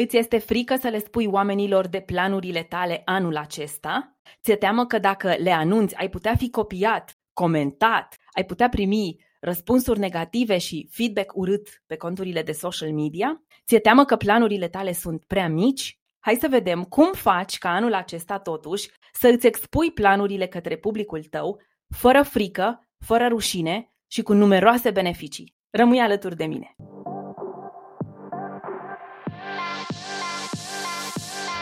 Îți 0.00 0.16
este 0.16 0.38
frică 0.38 0.76
să 0.76 0.88
le 0.88 0.98
spui 0.98 1.26
oamenilor 1.26 1.86
de 1.86 2.00
planurile 2.00 2.62
tale 2.62 3.02
anul 3.04 3.36
acesta? 3.36 4.18
Ți-e 4.42 4.56
teamă 4.56 4.86
că 4.86 4.98
dacă 4.98 5.34
le 5.38 5.50
anunți 5.50 5.94
ai 5.94 6.08
putea 6.08 6.34
fi 6.36 6.50
copiat, 6.50 7.18
comentat, 7.32 8.16
ai 8.36 8.44
putea 8.44 8.68
primi 8.68 9.16
răspunsuri 9.40 9.98
negative 9.98 10.58
și 10.58 10.88
feedback 10.90 11.32
urât 11.36 11.82
pe 11.86 11.96
conturile 11.96 12.42
de 12.42 12.52
social 12.52 12.92
media? 12.92 13.42
Ți-e 13.66 13.78
teamă 13.78 14.04
că 14.04 14.16
planurile 14.16 14.68
tale 14.68 14.92
sunt 14.92 15.24
prea 15.26 15.48
mici? 15.48 15.98
Hai 16.18 16.36
să 16.40 16.48
vedem 16.48 16.84
cum 16.84 17.12
faci 17.12 17.58
ca 17.58 17.68
anul 17.68 17.94
acesta 17.94 18.38
totuși 18.38 18.90
să 19.12 19.28
îți 19.28 19.46
expui 19.46 19.90
planurile 19.90 20.46
către 20.46 20.76
publicul 20.76 21.24
tău, 21.24 21.60
fără 21.96 22.22
frică, 22.22 22.88
fără 23.04 23.26
rușine 23.26 23.92
și 24.06 24.22
cu 24.22 24.32
numeroase 24.32 24.90
beneficii. 24.90 25.54
Rămâi 25.70 26.00
alături 26.00 26.36
de 26.36 26.44
mine! 26.44 26.76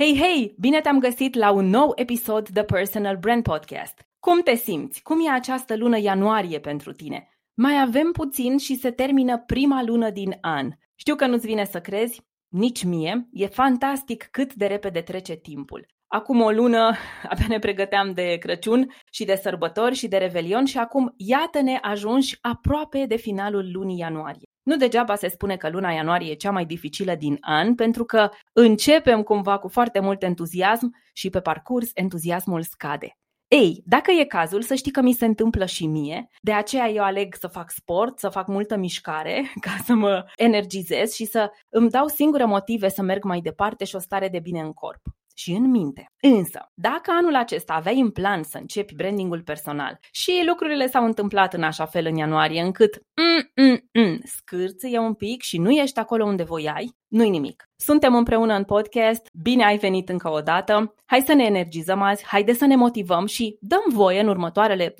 Hei, 0.00 0.18
hei! 0.18 0.54
Bine 0.58 0.80
te-am 0.80 0.98
găsit 0.98 1.34
la 1.34 1.50
un 1.50 1.66
nou 1.66 1.92
episod 1.94 2.48
The 2.48 2.62
Personal 2.62 3.16
Brand 3.16 3.42
Podcast. 3.42 4.06
Cum 4.18 4.40
te 4.42 4.54
simți? 4.54 5.02
Cum 5.02 5.26
e 5.26 5.30
această 5.30 5.76
lună 5.76 5.98
ianuarie 5.98 6.60
pentru 6.60 6.92
tine? 6.92 7.28
Mai 7.54 7.80
avem 7.80 8.12
puțin 8.12 8.58
și 8.58 8.74
se 8.74 8.90
termină 8.90 9.38
prima 9.38 9.82
lună 9.82 10.10
din 10.10 10.38
an. 10.40 10.70
Știu 10.94 11.14
că 11.14 11.26
nu-ți 11.26 11.46
vine 11.46 11.64
să 11.64 11.80
crezi, 11.80 12.20
nici 12.48 12.84
mie. 12.84 13.28
E 13.32 13.46
fantastic 13.46 14.28
cât 14.30 14.54
de 14.54 14.66
repede 14.66 15.00
trece 15.00 15.34
timpul. 15.34 15.86
Acum 16.06 16.40
o 16.40 16.50
lună 16.50 16.96
abia 17.30 17.46
ne 17.48 17.58
pregăteam 17.58 18.12
de 18.12 18.36
Crăciun 18.36 18.92
și 19.10 19.24
de 19.24 19.34
sărbători 19.42 19.94
și 19.94 20.08
de 20.08 20.16
Revelion 20.16 20.64
și 20.64 20.78
acum 20.78 21.14
iată-ne 21.16 21.78
ajunși 21.82 22.38
aproape 22.40 23.04
de 23.06 23.16
finalul 23.16 23.70
lunii 23.72 23.98
ianuarie. 23.98 24.49
Nu 24.62 24.76
degeaba 24.76 25.14
se 25.14 25.28
spune 25.28 25.56
că 25.56 25.68
luna 25.68 25.90
ianuarie 25.90 26.30
e 26.30 26.34
cea 26.34 26.50
mai 26.50 26.64
dificilă 26.64 27.14
din 27.14 27.36
an, 27.40 27.74
pentru 27.74 28.04
că 28.04 28.28
începem 28.52 29.22
cumva 29.22 29.58
cu 29.58 29.68
foarte 29.68 30.00
mult 30.00 30.22
entuziasm 30.22 30.94
și 31.12 31.30
pe 31.30 31.40
parcurs 31.40 31.90
entuziasmul 31.94 32.62
scade. 32.62 33.14
Ei, 33.48 33.82
dacă 33.84 34.10
e 34.10 34.24
cazul, 34.24 34.62
să 34.62 34.74
știi 34.74 34.90
că 34.90 35.00
mi 35.00 35.12
se 35.12 35.24
întâmplă 35.24 35.66
și 35.66 35.86
mie, 35.86 36.28
de 36.40 36.52
aceea 36.52 36.88
eu 36.88 37.02
aleg 37.02 37.34
să 37.34 37.46
fac 37.46 37.70
sport, 37.70 38.18
să 38.18 38.28
fac 38.28 38.46
multă 38.46 38.76
mișcare 38.76 39.52
ca 39.66 39.76
să 39.84 39.94
mă 39.94 40.24
energizez 40.36 41.12
și 41.12 41.24
să 41.24 41.50
îmi 41.68 41.90
dau 41.90 42.06
singure 42.06 42.44
motive 42.44 42.88
să 42.88 43.02
merg 43.02 43.24
mai 43.24 43.40
departe 43.40 43.84
și 43.84 43.96
o 43.96 43.98
stare 43.98 44.28
de 44.28 44.38
bine 44.38 44.60
în 44.60 44.72
corp 44.72 45.00
și 45.40 45.50
în 45.50 45.70
minte. 45.70 46.06
Însă, 46.20 46.70
dacă 46.74 47.10
anul 47.10 47.34
acesta 47.34 47.72
aveai 47.72 48.00
în 48.00 48.10
plan 48.10 48.42
să 48.42 48.58
începi 48.58 48.94
brandingul 48.94 49.42
personal 49.42 49.98
și 50.10 50.42
lucrurile 50.46 50.86
s-au 50.86 51.04
întâmplat 51.04 51.54
în 51.54 51.62
așa 51.62 51.86
fel 51.86 52.06
în 52.06 52.16
ianuarie 52.16 52.60
încât 52.60 53.02
mm, 53.16 53.64
mm, 53.64 53.88
mm, 53.92 54.20
scârțâie 54.24 54.98
un 54.98 55.14
pic 55.14 55.42
și 55.42 55.58
nu 55.58 55.70
ești 55.70 55.98
acolo 55.98 56.24
unde 56.24 56.42
voiai, 56.42 56.96
nu-i 57.08 57.30
nimic. 57.30 57.68
Suntem 57.76 58.14
împreună 58.14 58.54
în 58.54 58.64
podcast, 58.64 59.28
bine 59.42 59.64
ai 59.64 59.78
venit 59.78 60.08
încă 60.08 60.30
o 60.30 60.40
dată, 60.40 60.94
hai 61.06 61.20
să 61.20 61.32
ne 61.32 61.44
energizăm 61.44 62.02
azi, 62.02 62.26
haide 62.26 62.52
să 62.52 62.66
ne 62.66 62.76
motivăm 62.76 63.26
și 63.26 63.56
dăm 63.60 63.84
voie 63.86 64.20
în 64.20 64.28
următoarele 64.28 64.88
20-30 64.90 64.94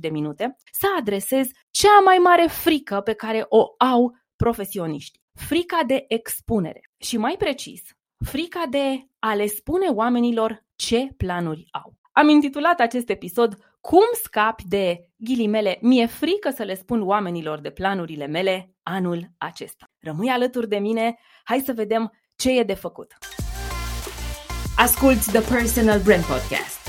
de 0.00 0.08
minute 0.08 0.56
să 0.72 0.86
adresez 0.98 1.46
cea 1.70 2.00
mai 2.04 2.16
mare 2.16 2.46
frică 2.48 3.00
pe 3.00 3.12
care 3.12 3.44
o 3.48 3.64
au 3.78 4.16
profesioniști. 4.36 5.18
Frica 5.34 5.80
de 5.86 6.04
expunere. 6.08 6.80
Și 6.98 7.16
mai 7.16 7.34
precis, 7.38 7.82
frica 8.24 8.62
de 8.70 9.06
a 9.18 9.34
le 9.34 9.46
spune 9.46 9.86
oamenilor 9.88 10.64
ce 10.76 11.08
planuri 11.16 11.68
au. 11.70 11.94
Am 12.12 12.28
intitulat 12.28 12.80
acest 12.80 13.08
episod 13.08 13.56
Cum 13.80 14.04
scapi 14.22 14.64
de 14.68 15.08
ghilimele 15.16 15.78
mi-e 15.80 16.06
frică 16.06 16.50
să 16.50 16.62
le 16.62 16.74
spun 16.74 17.02
oamenilor 17.02 17.60
de 17.60 17.70
planurile 17.70 18.26
mele 18.26 18.74
anul 18.82 19.26
acesta. 19.38 19.84
Rămâi 20.00 20.28
alături 20.28 20.68
de 20.68 20.78
mine, 20.78 21.18
hai 21.44 21.60
să 21.60 21.72
vedem 21.72 22.12
ce 22.36 22.58
e 22.58 22.62
de 22.62 22.74
făcut. 22.74 23.12
Asculți 24.76 25.30
The 25.30 25.54
Personal 25.54 26.00
Brand 26.00 26.24
Podcast. 26.24 26.88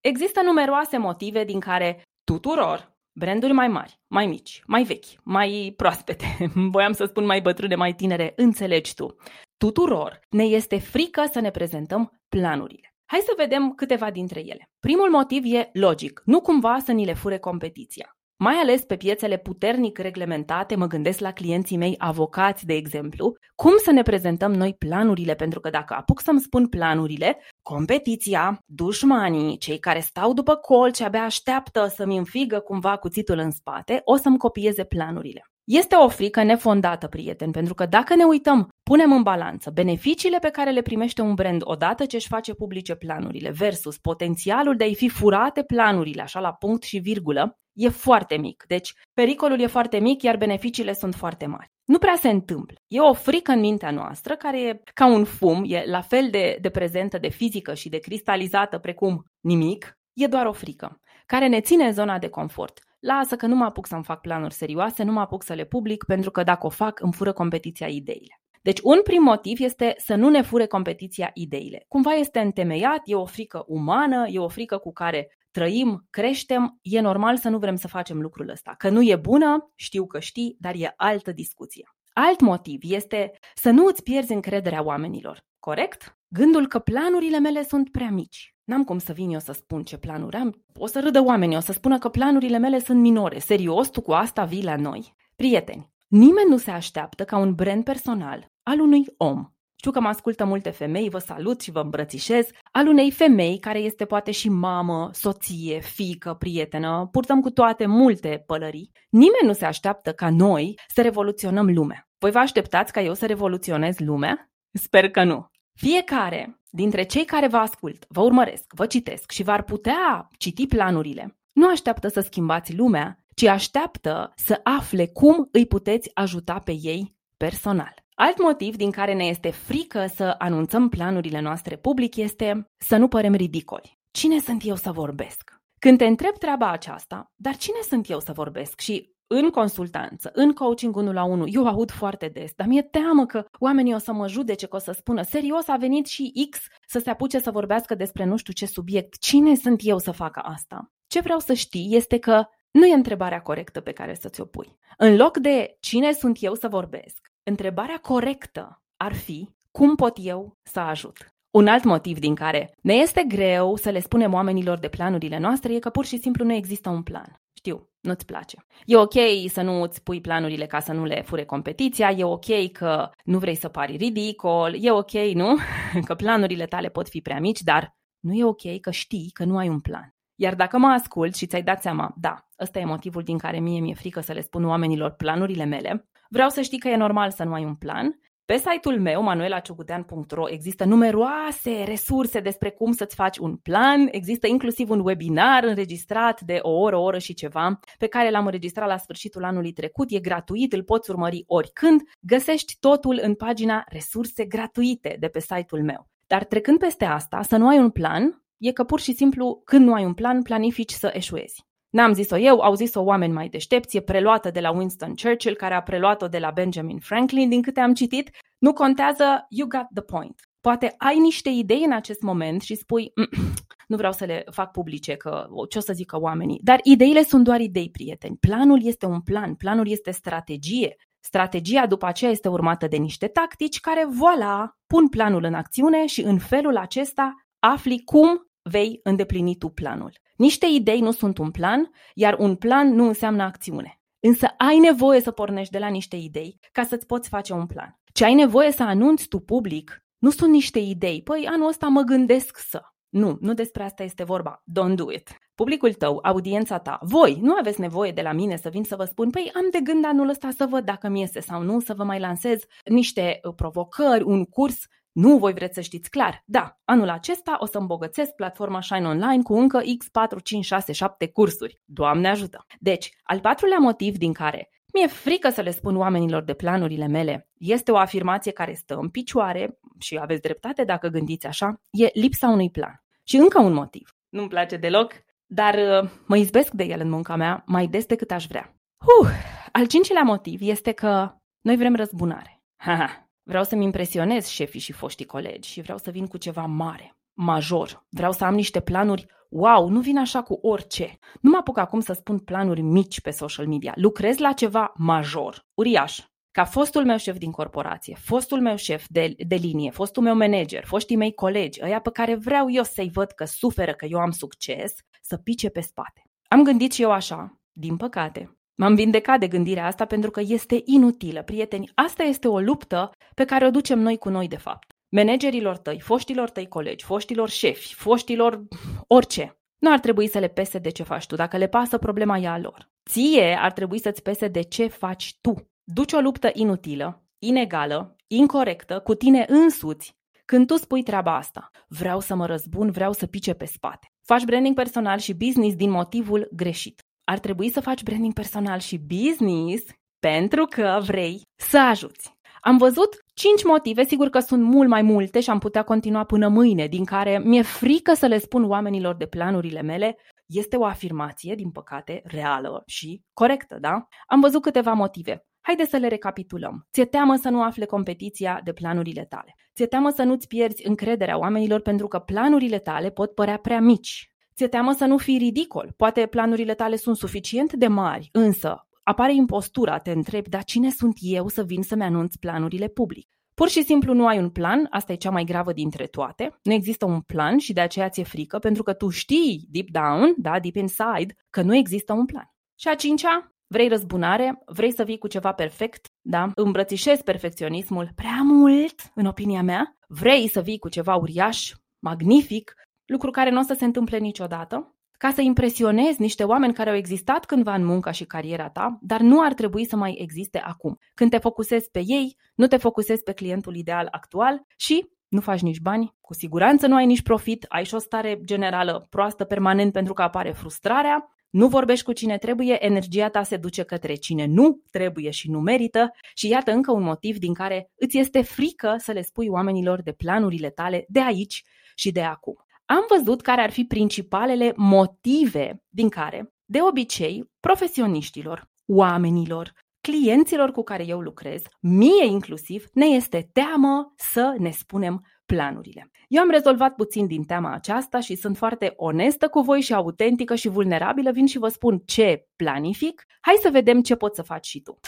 Există 0.00 0.42
numeroase 0.42 0.98
motive 0.98 1.44
din 1.44 1.60
care 1.60 2.02
tuturor, 2.24 2.95
branduri 3.18 3.52
mai 3.52 3.68
mari, 3.68 4.00
mai 4.06 4.26
mici, 4.26 4.62
mai 4.66 4.82
vechi, 4.82 5.22
mai 5.22 5.74
proaspete, 5.76 6.26
voiam 6.74 6.92
să 6.92 7.04
spun 7.04 7.24
mai 7.24 7.40
bătrâne, 7.40 7.74
mai 7.74 7.94
tinere, 7.94 8.32
înțelegi 8.36 8.94
tu. 8.94 9.16
Tuturor 9.56 10.20
ne 10.30 10.44
este 10.44 10.78
frică 10.78 11.24
să 11.32 11.40
ne 11.40 11.50
prezentăm 11.50 12.20
planurile. 12.28 12.94
Hai 13.04 13.20
să 13.20 13.32
vedem 13.36 13.72
câteva 13.72 14.10
dintre 14.10 14.40
ele. 14.40 14.70
Primul 14.80 15.10
motiv 15.10 15.44
e 15.44 15.70
logic, 15.72 16.22
nu 16.24 16.40
cumva 16.40 16.78
să 16.84 16.92
ni 16.92 17.04
le 17.04 17.14
fure 17.14 17.38
competiția. 17.38 18.15
Mai 18.38 18.54
ales 18.54 18.84
pe 18.84 18.96
piețele 18.96 19.36
puternic 19.36 19.98
reglementate, 19.98 20.74
mă 20.74 20.86
gândesc 20.86 21.20
la 21.20 21.32
clienții 21.32 21.76
mei 21.76 21.94
avocați, 21.98 22.66
de 22.66 22.74
exemplu, 22.74 23.32
cum 23.54 23.72
să 23.84 23.90
ne 23.90 24.02
prezentăm 24.02 24.52
noi 24.52 24.74
planurile, 24.74 25.34
pentru 25.34 25.60
că 25.60 25.70
dacă 25.70 25.94
apuc 25.94 26.20
să-mi 26.20 26.40
spun 26.40 26.68
planurile, 26.68 27.38
competiția, 27.62 28.58
dușmanii, 28.64 29.58
cei 29.58 29.78
care 29.78 30.00
stau 30.00 30.32
după 30.32 30.54
colț 30.54 30.96
și 30.96 31.02
abia 31.02 31.22
așteaptă 31.22 31.86
să-mi 31.94 32.16
înfigă 32.16 32.58
cumva 32.58 32.96
cuțitul 32.96 33.38
în 33.38 33.50
spate, 33.50 34.00
o 34.04 34.16
să-mi 34.16 34.38
copieze 34.38 34.84
planurile. 34.84 35.42
Este 35.64 35.94
o 35.94 36.08
frică 36.08 36.42
nefondată, 36.42 37.06
prieten, 37.06 37.50
pentru 37.50 37.74
că 37.74 37.86
dacă 37.86 38.14
ne 38.14 38.24
uităm, 38.24 38.68
punem 38.82 39.12
în 39.12 39.22
balanță 39.22 39.70
beneficiile 39.70 40.38
pe 40.38 40.50
care 40.50 40.70
le 40.70 40.82
primește 40.82 41.22
un 41.22 41.34
brand 41.34 41.60
odată 41.64 42.04
ce 42.04 42.16
își 42.16 42.28
face 42.28 42.54
publice 42.54 42.94
planurile 42.94 43.50
versus 43.50 43.98
potențialul 43.98 44.76
de 44.76 44.84
a-i 44.84 44.94
fi 44.94 45.08
furate 45.08 45.62
planurile, 45.62 46.22
așa 46.22 46.40
la 46.40 46.52
punct 46.52 46.82
și 46.82 46.98
virgulă, 46.98 47.58
e 47.76 47.88
foarte 47.88 48.36
mic. 48.36 48.64
Deci 48.68 48.94
pericolul 49.14 49.60
e 49.60 49.66
foarte 49.66 49.98
mic, 49.98 50.22
iar 50.22 50.36
beneficiile 50.36 50.92
sunt 50.92 51.14
foarte 51.14 51.46
mari. 51.46 51.70
Nu 51.84 51.98
prea 51.98 52.14
se 52.16 52.28
întâmplă. 52.28 52.76
E 52.86 53.00
o 53.00 53.12
frică 53.12 53.52
în 53.52 53.60
mintea 53.60 53.90
noastră 53.90 54.36
care 54.36 54.60
e 54.62 54.80
ca 54.94 55.06
un 55.06 55.24
fum, 55.24 55.64
e 55.66 55.84
la 55.86 56.00
fel 56.00 56.28
de, 56.30 56.58
de 56.60 56.68
prezentă, 56.68 57.18
de 57.18 57.28
fizică 57.28 57.74
și 57.74 57.88
de 57.88 57.98
cristalizată 57.98 58.78
precum 58.78 59.24
nimic, 59.40 59.98
e 60.12 60.26
doar 60.26 60.46
o 60.46 60.52
frică, 60.52 61.00
care 61.26 61.46
ne 61.46 61.60
ține 61.60 61.84
în 61.84 61.92
zona 61.92 62.18
de 62.18 62.28
confort. 62.28 62.80
Lasă 63.00 63.36
că 63.36 63.46
nu 63.46 63.54
mă 63.54 63.64
apuc 63.64 63.86
să-mi 63.86 64.04
fac 64.04 64.20
planuri 64.20 64.54
serioase, 64.54 65.02
nu 65.02 65.12
mă 65.12 65.20
apuc 65.20 65.42
să 65.42 65.52
le 65.52 65.64
public, 65.64 66.04
pentru 66.04 66.30
că 66.30 66.42
dacă 66.42 66.66
o 66.66 66.68
fac, 66.70 67.00
îmi 67.00 67.12
fură 67.12 67.32
competiția 67.32 67.86
ideile. 67.86 68.40
Deci 68.62 68.80
un 68.82 69.00
prim 69.02 69.22
motiv 69.22 69.60
este 69.60 69.94
să 69.98 70.14
nu 70.14 70.28
ne 70.28 70.42
fure 70.42 70.66
competiția 70.66 71.30
ideile. 71.34 71.84
Cumva 71.88 72.12
este 72.12 72.40
întemeiat, 72.40 73.00
e 73.04 73.14
o 73.14 73.24
frică 73.24 73.64
umană, 73.66 74.26
e 74.28 74.38
o 74.38 74.48
frică 74.48 74.78
cu 74.78 74.92
care 74.92 75.28
trăim, 75.56 76.06
creștem, 76.10 76.78
e 76.82 77.00
normal 77.00 77.36
să 77.36 77.48
nu 77.48 77.58
vrem 77.58 77.76
să 77.76 77.88
facem 77.88 78.20
lucrul 78.20 78.48
ăsta. 78.48 78.74
Că 78.78 78.88
nu 78.88 79.02
e 79.02 79.16
bună, 79.16 79.72
știu 79.74 80.06
că 80.06 80.20
știi, 80.20 80.56
dar 80.60 80.74
e 80.74 80.92
altă 80.96 81.32
discuție. 81.32 81.88
Alt 82.12 82.40
motiv 82.40 82.80
este 82.82 83.30
să 83.54 83.70
nu 83.70 83.86
îți 83.86 84.02
pierzi 84.02 84.32
încrederea 84.32 84.84
oamenilor, 84.84 85.44
corect? 85.58 86.18
Gândul 86.28 86.66
că 86.66 86.78
planurile 86.78 87.38
mele 87.38 87.64
sunt 87.64 87.90
prea 87.90 88.10
mici. 88.10 88.54
N-am 88.64 88.84
cum 88.84 88.98
să 88.98 89.12
vin 89.12 89.30
eu 89.30 89.38
să 89.38 89.52
spun 89.52 89.82
ce 89.82 89.98
planuri 89.98 90.36
am. 90.36 90.64
O 90.78 90.86
să 90.86 91.00
râdă 91.00 91.22
oamenii, 91.22 91.56
o 91.56 91.60
să 91.60 91.72
spună 91.72 91.98
că 91.98 92.08
planurile 92.08 92.58
mele 92.58 92.78
sunt 92.78 93.00
minore. 93.00 93.38
Serios, 93.38 93.88
tu 93.88 94.00
cu 94.00 94.12
asta 94.12 94.44
vii 94.44 94.64
la 94.64 94.76
noi? 94.76 95.14
Prieteni, 95.36 95.90
nimeni 96.08 96.50
nu 96.50 96.56
se 96.56 96.70
așteaptă 96.70 97.24
ca 97.24 97.36
un 97.36 97.54
brand 97.54 97.84
personal 97.84 98.46
al 98.62 98.80
unui 98.80 99.04
om 99.16 99.50
știu 99.86 99.98
că 99.98 100.04
mă 100.06 100.12
ascultă 100.12 100.44
multe 100.44 100.70
femei, 100.70 101.08
vă 101.08 101.18
salut 101.18 101.60
și 101.60 101.70
vă 101.70 101.80
îmbrățișez, 101.80 102.46
al 102.72 102.86
unei 102.86 103.10
femei 103.10 103.58
care 103.58 103.78
este 103.78 104.04
poate 104.04 104.30
și 104.30 104.48
mamă, 104.48 105.10
soție, 105.12 105.80
fică, 105.80 106.34
prietenă, 106.34 107.08
purtăm 107.10 107.40
cu 107.40 107.50
toate 107.50 107.86
multe 107.86 108.42
pălării. 108.46 108.90
Nimeni 109.10 109.46
nu 109.46 109.52
se 109.52 109.64
așteaptă 109.64 110.12
ca 110.12 110.30
noi 110.30 110.78
să 110.94 111.02
revoluționăm 111.02 111.66
lumea. 111.66 112.08
Voi 112.18 112.30
vă 112.30 112.38
așteptați 112.38 112.92
ca 112.92 113.00
eu 113.00 113.14
să 113.14 113.26
revoluționez 113.26 113.98
lumea? 113.98 114.50
Sper 114.72 115.10
că 115.10 115.24
nu. 115.24 115.46
Fiecare 115.74 116.60
dintre 116.70 117.02
cei 117.02 117.24
care 117.24 117.48
vă 117.48 117.56
ascult, 117.56 118.06
vă 118.08 118.20
urmăresc, 118.20 118.64
vă 118.74 118.86
citesc 118.86 119.30
și 119.30 119.42
v-ar 119.42 119.62
putea 119.62 120.28
citi 120.38 120.66
planurile, 120.66 121.38
nu 121.52 121.68
așteaptă 121.68 122.08
să 122.08 122.20
schimbați 122.20 122.74
lumea, 122.74 123.20
ci 123.34 123.44
așteaptă 123.44 124.32
să 124.36 124.60
afle 124.62 125.06
cum 125.06 125.48
îi 125.52 125.66
puteți 125.66 126.10
ajuta 126.14 126.58
pe 126.58 126.72
ei 126.72 127.16
personal. 127.36 128.05
Alt 128.18 128.42
motiv 128.42 128.76
din 128.76 128.90
care 128.90 129.14
ne 129.14 129.24
este 129.24 129.50
frică 129.50 130.06
să 130.14 130.34
anunțăm 130.38 130.88
planurile 130.88 131.40
noastre 131.40 131.76
public 131.76 132.16
este 132.16 132.70
să 132.76 132.96
nu 132.96 133.08
părem 133.08 133.34
ridicoli. 133.34 133.98
Cine 134.10 134.38
sunt 134.38 134.62
eu 134.64 134.74
să 134.74 134.92
vorbesc? 134.92 135.60
Când 135.78 135.98
te 135.98 136.06
întreb 136.06 136.38
treaba 136.38 136.70
aceasta, 136.70 137.32
dar 137.34 137.56
cine 137.56 137.78
sunt 137.88 138.10
eu 138.10 138.20
să 138.20 138.32
vorbesc 138.32 138.80
și 138.80 139.14
în 139.26 139.50
consultanță, 139.50 140.30
în 140.34 140.52
coaching 140.52 140.96
1 140.96 141.12
la 141.12 141.24
1, 141.24 141.44
eu 141.46 141.66
aud 141.66 141.90
foarte 141.90 142.28
des, 142.28 142.52
dar 142.56 142.66
mi-e 142.66 142.82
teamă 142.82 143.26
că 143.26 143.44
oamenii 143.58 143.94
o 143.94 143.98
să 143.98 144.12
mă 144.12 144.28
judece, 144.28 144.66
că 144.66 144.76
o 144.76 144.78
să 144.78 144.92
spună, 144.92 145.22
serios, 145.22 145.68
a 145.68 145.76
venit 145.76 146.06
și 146.06 146.48
X 146.50 146.58
să 146.86 146.98
se 146.98 147.10
apuce 147.10 147.38
să 147.38 147.50
vorbească 147.50 147.94
despre 147.94 148.24
nu 148.24 148.36
știu 148.36 148.52
ce 148.52 148.66
subiect. 148.66 149.18
Cine 149.18 149.54
sunt 149.54 149.80
eu 149.84 149.98
să 149.98 150.10
facă 150.10 150.40
asta? 150.40 150.92
Ce 151.06 151.20
vreau 151.20 151.38
să 151.38 151.52
știi 151.52 151.96
este 151.96 152.18
că 152.18 152.44
nu 152.70 152.86
e 152.86 152.94
întrebarea 152.94 153.40
corectă 153.40 153.80
pe 153.80 153.92
care 153.92 154.14
să 154.14 154.28
ți-o 154.28 154.44
pui. 154.44 154.78
În 154.96 155.16
loc 155.16 155.36
de 155.36 155.76
cine 155.80 156.12
sunt 156.12 156.38
eu 156.40 156.54
să 156.54 156.68
vorbesc, 156.68 157.34
întrebarea 157.48 157.98
corectă 157.98 158.82
ar 158.96 159.14
fi 159.14 159.48
cum 159.70 159.94
pot 159.94 160.16
eu 160.20 160.56
să 160.62 160.80
ajut. 160.80 161.16
Un 161.50 161.66
alt 161.66 161.84
motiv 161.84 162.18
din 162.18 162.34
care 162.34 162.74
ne 162.80 162.94
este 162.94 163.24
greu 163.28 163.76
să 163.76 163.90
le 163.90 164.00
spunem 164.00 164.32
oamenilor 164.32 164.78
de 164.78 164.88
planurile 164.88 165.38
noastre 165.38 165.74
e 165.74 165.78
că 165.78 165.90
pur 165.90 166.04
și 166.04 166.18
simplu 166.18 166.44
nu 166.44 166.52
există 166.52 166.88
un 166.88 167.02
plan. 167.02 167.40
Știu, 167.52 167.90
nu-ți 168.00 168.24
place. 168.24 168.56
E 168.84 168.96
ok 168.96 169.14
să 169.48 169.62
nu 169.62 169.82
îți 169.82 170.02
pui 170.02 170.20
planurile 170.20 170.66
ca 170.66 170.80
să 170.80 170.92
nu 170.92 171.04
le 171.04 171.22
fure 171.22 171.44
competiția, 171.44 172.10
e 172.10 172.24
ok 172.24 172.72
că 172.72 173.10
nu 173.24 173.38
vrei 173.38 173.54
să 173.54 173.68
pari 173.68 173.96
ridicol, 173.96 174.76
e 174.80 174.90
ok, 174.90 175.12
nu? 175.12 175.56
Că 176.06 176.14
planurile 176.14 176.66
tale 176.66 176.88
pot 176.88 177.08
fi 177.08 177.20
prea 177.20 177.40
mici, 177.40 177.60
dar 177.60 177.96
nu 178.20 178.32
e 178.32 178.44
ok 178.44 178.80
că 178.80 178.90
știi 178.90 179.30
că 179.32 179.44
nu 179.44 179.56
ai 179.56 179.68
un 179.68 179.80
plan. 179.80 180.14
Iar 180.34 180.54
dacă 180.54 180.78
mă 180.78 180.86
ascult 180.86 181.34
și 181.34 181.46
ți-ai 181.46 181.62
dat 181.62 181.82
seama, 181.82 182.14
da, 182.16 182.48
ăsta 182.60 182.78
e 182.78 182.84
motivul 182.84 183.22
din 183.22 183.38
care 183.38 183.58
mie 183.58 183.80
mi-e 183.80 183.94
frică 183.94 184.20
să 184.20 184.32
le 184.32 184.40
spun 184.40 184.64
oamenilor 184.64 185.10
planurile 185.10 185.64
mele, 185.64 186.08
vreau 186.28 186.48
să 186.48 186.60
știi 186.60 186.78
că 186.78 186.88
e 186.88 186.96
normal 186.96 187.30
să 187.30 187.44
nu 187.44 187.52
ai 187.52 187.64
un 187.64 187.74
plan 187.74 188.20
pe 188.46 188.56
site-ul 188.56 189.00
meu, 189.00 189.22
manuelaciugudean.ro, 189.22 190.50
există 190.50 190.84
numeroase 190.84 191.82
resurse 191.84 192.40
despre 192.40 192.70
cum 192.70 192.92
să-ți 192.92 193.14
faci 193.14 193.38
un 193.38 193.56
plan. 193.56 194.08
Există 194.10 194.46
inclusiv 194.46 194.90
un 194.90 195.00
webinar 195.00 195.64
înregistrat 195.64 196.40
de 196.40 196.58
o 196.62 196.70
oră, 196.70 196.96
o 196.96 197.02
oră 197.02 197.18
și 197.18 197.34
ceva, 197.34 197.80
pe 197.98 198.06
care 198.06 198.30
l-am 198.30 198.44
înregistrat 198.44 198.88
la 198.88 198.96
sfârșitul 198.96 199.44
anului 199.44 199.72
trecut. 199.72 200.10
E 200.10 200.18
gratuit, 200.18 200.72
îl 200.72 200.82
poți 200.82 201.10
urmări 201.10 201.44
oricând. 201.46 202.00
Găsești 202.20 202.76
totul 202.80 203.18
în 203.22 203.34
pagina 203.34 203.84
resurse 203.88 204.44
gratuite 204.44 205.16
de 205.20 205.28
pe 205.28 205.40
site-ul 205.40 205.82
meu. 205.82 206.08
Dar 206.26 206.44
trecând 206.44 206.78
peste 206.78 207.04
asta, 207.04 207.42
să 207.42 207.56
nu 207.56 207.68
ai 207.68 207.78
un 207.78 207.90
plan, 207.90 208.44
e 208.58 208.72
că 208.72 208.84
pur 208.84 209.00
și 209.00 209.12
simplu, 209.12 209.62
când 209.64 209.86
nu 209.86 209.94
ai 209.94 210.04
un 210.04 210.14
plan, 210.14 210.42
planifici 210.42 210.92
să 210.92 211.10
eșuezi. 211.14 211.64
N-am 211.96 212.12
zis-o 212.12 212.36
eu, 212.36 212.60
au 212.60 212.74
zis-o 212.74 213.02
oameni 213.02 213.32
mai 213.32 213.48
deștepți, 213.48 213.96
e 213.96 214.00
preluată 214.00 214.50
de 214.50 214.60
la 214.60 214.70
Winston 214.70 215.14
Churchill, 215.14 215.54
care 215.54 215.74
a 215.74 215.82
preluat-o 215.82 216.28
de 216.28 216.38
la 216.38 216.50
Benjamin 216.50 216.98
Franklin, 216.98 217.48
din 217.48 217.62
câte 217.62 217.80
am 217.80 217.94
citit. 217.94 218.30
Nu 218.58 218.72
contează, 218.72 219.46
you 219.48 219.68
got 219.68 219.86
the 219.94 220.02
point. 220.02 220.40
Poate 220.60 220.94
ai 220.98 221.18
niște 221.18 221.48
idei 221.48 221.82
în 221.84 221.92
acest 221.92 222.22
moment 222.22 222.62
și 222.62 222.74
spui, 222.74 223.12
mm, 223.14 223.26
nu 223.90 223.96
vreau 223.96 224.12
să 224.12 224.24
le 224.24 224.44
fac 224.50 224.70
publice, 224.70 225.14
că 225.14 225.46
ce 225.68 225.78
o 225.78 225.80
să 225.80 225.92
zică 225.92 226.20
oamenii, 226.20 226.60
dar 226.62 226.80
ideile 226.82 227.22
sunt 227.22 227.44
doar 227.44 227.60
idei, 227.60 227.90
prieteni. 227.90 228.36
Planul 228.36 228.80
este 228.84 229.06
un 229.06 229.20
plan, 229.20 229.54
planul 229.54 229.88
este 229.90 230.10
strategie. 230.10 230.96
Strategia 231.20 231.86
după 231.86 232.06
aceea 232.06 232.30
este 232.30 232.48
urmată 232.48 232.86
de 232.86 232.96
niște 232.96 233.26
tactici 233.26 233.80
care, 233.80 234.06
voilà, 234.06 234.64
pun 234.86 235.08
planul 235.08 235.44
în 235.44 235.54
acțiune 235.54 236.06
și 236.06 236.20
în 236.20 236.38
felul 236.38 236.76
acesta 236.76 237.34
afli 237.58 238.02
cum 238.04 238.46
vei 238.62 239.00
îndeplini 239.02 239.56
tu 239.56 239.68
planul. 239.68 240.12
Niște 240.36 240.66
idei 240.66 241.00
nu 241.00 241.10
sunt 241.10 241.38
un 241.38 241.50
plan, 241.50 241.90
iar 242.14 242.36
un 242.38 242.54
plan 242.56 242.94
nu 242.94 243.06
înseamnă 243.06 243.42
acțiune. 243.42 244.00
Însă 244.20 244.46
ai 244.58 244.78
nevoie 244.78 245.20
să 245.20 245.30
pornești 245.30 245.72
de 245.72 245.78
la 245.78 245.88
niște 245.88 246.16
idei 246.16 246.58
ca 246.72 246.82
să-ți 246.82 247.06
poți 247.06 247.28
face 247.28 247.52
un 247.52 247.66
plan. 247.66 248.00
Ce 248.12 248.24
ai 248.24 248.34
nevoie 248.34 248.72
să 248.72 248.82
anunți 248.82 249.28
tu 249.28 249.38
public 249.38 250.06
nu 250.18 250.30
sunt 250.30 250.50
niște 250.50 250.78
idei. 250.78 251.22
Păi 251.22 251.46
anul 251.50 251.68
ăsta 251.68 251.86
mă 251.86 252.00
gândesc 252.00 252.58
să. 252.58 252.82
Nu, 253.08 253.36
nu 253.40 253.54
despre 253.54 253.82
asta 253.82 254.02
este 254.02 254.24
vorba. 254.24 254.62
Don't 254.62 254.94
do 254.94 255.12
it. 255.12 255.28
Publicul 255.54 255.92
tău, 255.92 256.18
audiența 256.22 256.78
ta, 256.78 256.98
voi 257.02 257.38
nu 257.42 257.54
aveți 257.54 257.80
nevoie 257.80 258.12
de 258.12 258.22
la 258.22 258.32
mine 258.32 258.56
să 258.56 258.68
vin 258.68 258.84
să 258.84 258.96
vă 258.96 259.04
spun, 259.04 259.30
păi 259.30 259.50
am 259.54 259.68
de 259.70 259.80
gând 259.80 260.04
anul 260.04 260.28
ăsta 260.28 260.50
să 260.50 260.66
văd 260.66 260.84
dacă 260.84 261.08
mi 261.08 261.20
iese 261.20 261.40
sau 261.40 261.62
nu, 261.62 261.80
să 261.80 261.94
vă 261.94 262.04
mai 262.04 262.20
lansez 262.20 262.62
niște 262.84 263.40
uh, 263.42 263.54
provocări, 263.54 264.22
un 264.22 264.44
curs. 264.44 264.86
Nu 265.16 265.38
voi 265.38 265.52
vreți 265.52 265.74
să 265.74 265.80
știți 265.80 266.10
clar. 266.10 266.42
Da, 266.44 266.80
anul 266.84 267.08
acesta 267.08 267.56
o 267.58 267.66
să 267.66 267.78
îmbogățesc 267.78 268.34
platforma 268.34 268.80
Shine 268.80 269.06
Online 269.06 269.42
cu 269.42 269.54
încă 269.54 269.82
X, 269.98 270.08
4, 270.08 270.40
5, 270.40 270.64
6, 270.64 270.92
7 270.92 271.28
cursuri. 271.28 271.80
Doamne 271.84 272.28
ajută! 272.28 272.66
Deci, 272.78 273.10
al 273.22 273.40
patrulea 273.40 273.78
motiv 273.78 274.16
din 274.16 274.32
care 274.32 274.70
mi-e 274.92 275.06
frică 275.06 275.48
să 275.48 275.60
le 275.60 275.70
spun 275.70 275.96
oamenilor 275.96 276.42
de 276.42 276.54
planurile 276.54 277.06
mele. 277.06 277.48
Este 277.58 277.90
o 277.90 277.96
afirmație 277.96 278.52
care 278.52 278.74
stă 278.74 278.94
în 278.94 279.08
picioare 279.08 279.78
și 279.98 280.18
aveți 280.20 280.42
dreptate 280.42 280.84
dacă 280.84 281.08
gândiți 281.08 281.46
așa, 281.46 281.80
e 281.90 282.10
lipsa 282.12 282.48
unui 282.48 282.70
plan. 282.70 283.02
Și 283.24 283.36
încă 283.36 283.60
un 283.60 283.72
motiv. 283.72 284.16
Nu-mi 284.28 284.48
place 284.48 284.76
deloc, 284.76 285.12
dar 285.46 285.74
uh, 285.74 286.10
mă 286.26 286.36
izbesc 286.36 286.72
de 286.72 286.84
el 286.84 287.00
în 287.00 287.10
munca 287.10 287.36
mea 287.36 287.62
mai 287.66 287.86
des 287.86 288.06
decât 288.06 288.30
aș 288.30 288.46
vrea. 288.46 288.76
Uh, 289.22 289.30
al 289.72 289.86
cincilea 289.86 290.22
motiv 290.22 290.60
este 290.62 290.92
că 290.92 291.34
noi 291.60 291.76
vrem 291.76 291.96
răzbunare. 291.96 292.62
Ha, 292.76 292.94
ha, 292.94 293.25
Vreau 293.48 293.64
să-mi 293.64 293.84
impresionez 293.84 294.46
șefii 294.46 294.80
și 294.80 294.92
foștii 294.92 295.24
colegi 295.24 295.70
și 295.70 295.80
vreau 295.80 295.98
să 295.98 296.10
vin 296.10 296.26
cu 296.26 296.36
ceva 296.36 296.64
mare, 296.64 297.16
major. 297.32 298.06
Vreau 298.08 298.32
să 298.32 298.44
am 298.44 298.54
niște 298.54 298.80
planuri 298.80 299.26
wow, 299.50 299.88
nu 299.88 300.00
vin 300.00 300.18
așa 300.18 300.42
cu 300.42 300.58
orice. 300.62 301.18
Nu 301.40 301.50
mă 301.50 301.56
apuc 301.56 301.78
acum 301.78 302.00
să 302.00 302.12
spun 302.12 302.38
planuri 302.38 302.80
mici 302.80 303.20
pe 303.20 303.30
social 303.30 303.66
media. 303.66 303.92
Lucrez 303.96 304.38
la 304.38 304.52
ceva 304.52 304.92
major, 304.96 305.66
uriaș. 305.74 306.18
Ca 306.50 306.64
fostul 306.64 307.04
meu 307.04 307.16
șef 307.16 307.36
din 307.36 307.50
corporație, 307.50 308.16
fostul 308.20 308.60
meu 308.60 308.76
șef 308.76 309.04
de, 309.08 309.34
de 309.46 309.54
linie, 309.54 309.90
fostul 309.90 310.22
meu 310.22 310.36
manager, 310.36 310.84
foștii 310.84 311.16
mei 311.16 311.34
colegi, 311.34 311.80
ăia 311.82 312.00
pe 312.00 312.10
care 312.10 312.34
vreau 312.34 312.70
eu 312.70 312.82
să-i 312.82 313.10
văd 313.10 313.30
că 313.30 313.44
suferă, 313.44 313.94
că 313.94 314.04
eu 314.04 314.18
am 314.18 314.30
succes, 314.30 314.94
să 315.20 315.36
pice 315.36 315.68
pe 315.68 315.80
spate. 315.80 316.22
Am 316.48 316.62
gândit 316.62 316.92
și 316.92 317.02
eu 317.02 317.10
așa, 317.10 317.60
din 317.72 317.96
păcate, 317.96 318.55
M-am 318.78 318.94
vindecat 318.94 319.40
de 319.40 319.48
gândirea 319.48 319.86
asta 319.86 320.04
pentru 320.04 320.30
că 320.30 320.40
este 320.46 320.82
inutilă, 320.84 321.42
prieteni. 321.42 321.90
Asta 321.94 322.22
este 322.22 322.48
o 322.48 322.60
luptă 322.60 323.10
pe 323.34 323.44
care 323.44 323.66
o 323.66 323.70
ducem 323.70 323.98
noi 323.98 324.18
cu 324.18 324.28
noi, 324.28 324.48
de 324.48 324.56
fapt. 324.56 324.92
Managerilor 325.08 325.76
tăi, 325.76 326.00
foștilor 326.00 326.50
tăi 326.50 326.68
colegi, 326.68 327.04
foștilor 327.04 327.48
șefi, 327.48 327.94
foștilor 327.94 328.64
orice. 329.06 329.58
Nu 329.78 329.92
ar 329.92 329.98
trebui 329.98 330.28
să 330.28 330.38
le 330.38 330.48
pese 330.48 330.78
de 330.78 330.90
ce 330.90 331.02
faci 331.02 331.26
tu. 331.26 331.34
Dacă 331.34 331.56
le 331.56 331.66
pasă, 331.66 331.98
problema 331.98 332.38
e 332.38 332.48
a 332.48 332.58
lor. 332.58 332.90
Ție 333.10 333.58
ar 333.60 333.72
trebui 333.72 334.00
să-ți 334.00 334.22
pese 334.22 334.48
de 334.48 334.62
ce 334.62 334.86
faci 334.86 335.38
tu. 335.40 335.70
Duci 335.84 336.12
o 336.12 336.18
luptă 336.18 336.50
inutilă, 336.52 337.24
inegală, 337.38 338.16
incorrectă, 338.26 338.98
cu 338.98 339.14
tine 339.14 339.44
însuți, 339.48 340.16
când 340.44 340.66
tu 340.66 340.76
spui 340.76 341.02
treaba 341.02 341.36
asta. 341.36 341.70
Vreau 341.88 342.20
să 342.20 342.34
mă 342.34 342.46
răzbun, 342.46 342.90
vreau 342.90 343.12
să 343.12 343.26
pice 343.26 343.52
pe 343.52 343.64
spate. 343.64 344.12
Faci 344.22 344.44
branding 344.44 344.74
personal 344.74 345.18
și 345.18 345.34
business 345.34 345.76
din 345.76 345.90
motivul 345.90 346.48
greșit 346.52 347.05
ar 347.28 347.38
trebui 347.38 347.70
să 347.70 347.80
faci 347.80 348.02
branding 348.02 348.32
personal 348.32 348.78
și 348.78 348.98
business 348.98 349.84
pentru 350.18 350.64
că 350.64 351.00
vrei 351.06 351.42
să 351.56 351.78
ajuți. 351.78 352.34
Am 352.60 352.76
văzut 352.76 353.16
cinci 353.34 353.64
motive, 353.64 354.04
sigur 354.04 354.28
că 354.28 354.38
sunt 354.38 354.62
mult 354.62 354.88
mai 354.88 355.02
multe 355.02 355.40
și 355.40 355.50
am 355.50 355.58
putea 355.58 355.82
continua 355.82 356.24
până 356.24 356.48
mâine, 356.48 356.86
din 356.86 357.04
care 357.04 357.38
mi-e 357.44 357.62
frică 357.62 358.14
să 358.14 358.26
le 358.26 358.38
spun 358.38 358.64
oamenilor 358.64 359.16
de 359.16 359.26
planurile 359.26 359.82
mele. 359.82 360.16
Este 360.46 360.76
o 360.76 360.84
afirmație, 360.84 361.54
din 361.54 361.70
păcate, 361.70 362.22
reală 362.24 362.82
și 362.86 363.22
corectă, 363.32 363.78
da? 363.80 364.06
Am 364.26 364.40
văzut 364.40 364.62
câteva 364.62 364.92
motive. 364.92 365.46
Haideți 365.60 365.90
să 365.90 365.96
le 365.96 366.08
recapitulăm. 366.08 366.86
Ți-e 366.92 367.04
teamă 367.04 367.36
să 367.36 367.48
nu 367.48 367.62
afle 367.62 367.84
competiția 367.84 368.60
de 368.64 368.72
planurile 368.72 369.24
tale. 369.24 369.54
Ți-e 369.74 369.86
teamă 369.86 370.10
să 370.10 370.22
nu-ți 370.22 370.46
pierzi 370.46 370.86
încrederea 370.86 371.38
oamenilor 371.38 371.80
pentru 371.80 372.06
că 372.06 372.18
planurile 372.18 372.78
tale 372.78 373.10
pot 373.10 373.34
părea 373.34 373.56
prea 373.56 373.80
mici 373.80 374.30
Ți-e 374.56 374.68
teamă 374.68 374.92
să 374.92 375.04
nu 375.04 375.16
fii 375.16 375.38
ridicol. 375.38 375.92
Poate 375.96 376.26
planurile 376.26 376.74
tale 376.74 376.96
sunt 376.96 377.16
suficient 377.16 377.72
de 377.72 377.86
mari, 377.86 378.28
însă 378.32 378.88
apare 379.02 379.34
impostura, 379.34 379.98
te 379.98 380.10
întrebi, 380.10 380.48
dar 380.48 380.64
cine 380.64 380.90
sunt 380.90 381.16
eu 381.20 381.48
să 381.48 381.64
vin 381.64 381.82
să-mi 381.82 382.02
anunț 382.02 382.34
planurile 382.34 382.88
public? 382.88 383.28
Pur 383.54 383.68
și 383.68 383.82
simplu 383.82 384.12
nu 384.12 384.26
ai 384.26 384.38
un 384.38 384.50
plan, 384.50 384.86
asta 384.90 385.12
e 385.12 385.16
cea 385.16 385.30
mai 385.30 385.44
gravă 385.44 385.72
dintre 385.72 386.06
toate. 386.06 386.58
Nu 386.62 386.72
există 386.72 387.04
un 387.04 387.20
plan 387.20 387.58
și 387.58 387.72
de 387.72 387.80
aceea 387.80 388.08
ți-e 388.08 388.24
frică, 388.24 388.58
pentru 388.58 388.82
că 388.82 388.92
tu 388.92 389.08
știi 389.08 389.66
deep 389.70 389.90
down, 389.90 390.34
da, 390.36 390.60
deep 390.60 390.76
inside, 390.76 391.36
că 391.50 391.62
nu 391.62 391.74
există 391.74 392.12
un 392.12 392.24
plan. 392.24 392.50
Și 392.78 392.88
a 392.88 392.94
cincea, 392.94 393.52
vrei 393.66 393.88
răzbunare, 393.88 394.62
vrei 394.66 394.92
să 394.92 395.04
vii 395.04 395.18
cu 395.18 395.28
ceva 395.28 395.52
perfect, 395.52 396.06
da, 396.20 396.50
îmbrățișezi 396.54 397.22
perfecționismul 397.22 398.10
prea 398.14 398.40
mult, 398.44 398.94
în 399.14 399.26
opinia 399.26 399.62
mea, 399.62 399.96
vrei 400.08 400.48
să 400.48 400.60
vii 400.60 400.78
cu 400.78 400.88
ceva 400.88 401.14
uriaș, 401.14 401.72
magnific, 401.98 402.74
lucru 403.06 403.30
care 403.30 403.50
nu 403.50 403.58
o 403.58 403.62
să 403.62 403.74
se 403.78 403.84
întâmple 403.84 404.18
niciodată, 404.18 404.96
ca 405.18 405.30
să 405.30 405.40
impresionezi 405.40 406.20
niște 406.20 406.44
oameni 406.44 406.74
care 406.74 406.90
au 406.90 406.96
existat 406.96 407.44
cândva 407.44 407.74
în 407.74 407.84
munca 407.84 408.10
și 408.10 408.24
cariera 408.24 408.68
ta, 408.68 408.98
dar 409.00 409.20
nu 409.20 409.42
ar 409.42 409.54
trebui 409.54 409.86
să 409.86 409.96
mai 409.96 410.16
existe 410.18 410.58
acum. 410.58 410.98
Când 411.14 411.30
te 411.30 411.38
focusezi 411.38 411.90
pe 411.90 412.02
ei, 412.06 412.36
nu 412.54 412.66
te 412.66 412.76
focusezi 412.76 413.22
pe 413.22 413.32
clientul 413.32 413.76
ideal 413.76 414.08
actual 414.10 414.62
și 414.76 415.06
nu 415.28 415.40
faci 415.40 415.60
nici 415.60 415.80
bani, 415.80 416.14
cu 416.20 416.34
siguranță 416.34 416.86
nu 416.86 416.94
ai 416.94 417.06
nici 417.06 417.22
profit, 417.22 417.64
ai 417.68 417.84
și 417.84 417.94
o 417.94 417.98
stare 417.98 418.40
generală 418.44 419.06
proastă 419.10 419.44
permanent 419.44 419.92
pentru 419.92 420.12
că 420.12 420.22
apare 420.22 420.50
frustrarea, 420.50 421.30
nu 421.50 421.68
vorbești 421.68 422.04
cu 422.04 422.12
cine 422.12 422.38
trebuie, 422.38 422.84
energia 422.84 423.28
ta 423.28 423.42
se 423.42 423.56
duce 423.56 423.82
către 423.82 424.14
cine 424.14 424.46
nu 424.46 424.80
trebuie 424.90 425.30
și 425.30 425.50
nu 425.50 425.60
merită 425.60 426.10
și 426.34 426.48
iată 426.48 426.70
încă 426.70 426.92
un 426.92 427.02
motiv 427.02 427.38
din 427.38 427.54
care 427.54 427.90
îți 427.94 428.18
este 428.18 428.42
frică 428.42 428.94
să 428.98 429.12
le 429.12 429.22
spui 429.22 429.48
oamenilor 429.48 430.02
de 430.02 430.12
planurile 430.12 430.70
tale 430.70 431.04
de 431.08 431.20
aici 431.20 431.62
și 431.94 432.10
de 432.12 432.22
acum 432.22 432.65
am 432.86 433.04
văzut 433.08 433.40
care 433.40 433.60
ar 433.60 433.70
fi 433.70 433.84
principalele 433.84 434.72
motive 434.76 435.82
din 435.88 436.08
care, 436.08 436.54
de 436.64 436.82
obicei, 436.82 437.50
profesioniștilor, 437.60 438.68
oamenilor, 438.86 439.72
clienților 440.00 440.70
cu 440.70 440.82
care 440.82 441.06
eu 441.06 441.20
lucrez, 441.20 441.62
mie 441.80 442.26
inclusiv, 442.26 442.84
ne 442.92 443.06
este 443.06 443.48
teamă 443.52 444.12
să 444.16 444.54
ne 444.58 444.70
spunem 444.70 445.26
planurile. 445.46 446.10
Eu 446.28 446.42
am 446.42 446.50
rezolvat 446.50 446.94
puțin 446.94 447.26
din 447.26 447.42
teama 447.42 447.72
aceasta 447.72 448.20
și 448.20 448.34
sunt 448.34 448.56
foarte 448.56 448.92
onestă 448.96 449.48
cu 449.48 449.60
voi 449.60 449.80
și 449.80 449.94
autentică 449.94 450.54
și 450.54 450.68
vulnerabilă. 450.68 451.30
Vin 451.30 451.46
și 451.46 451.58
vă 451.58 451.68
spun 451.68 451.98
ce 451.98 452.46
planific. 452.56 453.24
Hai 453.40 453.54
să 453.60 453.68
vedem 453.72 454.02
ce 454.02 454.14
poți 454.14 454.36
să 454.36 454.42
faci 454.42 454.66
și 454.66 454.80
tu. 454.80 454.98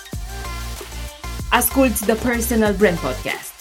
Asculți 1.51 2.05
The 2.05 2.29
Personal 2.29 2.75
Brand 2.75 2.99
Podcast. 2.99 3.57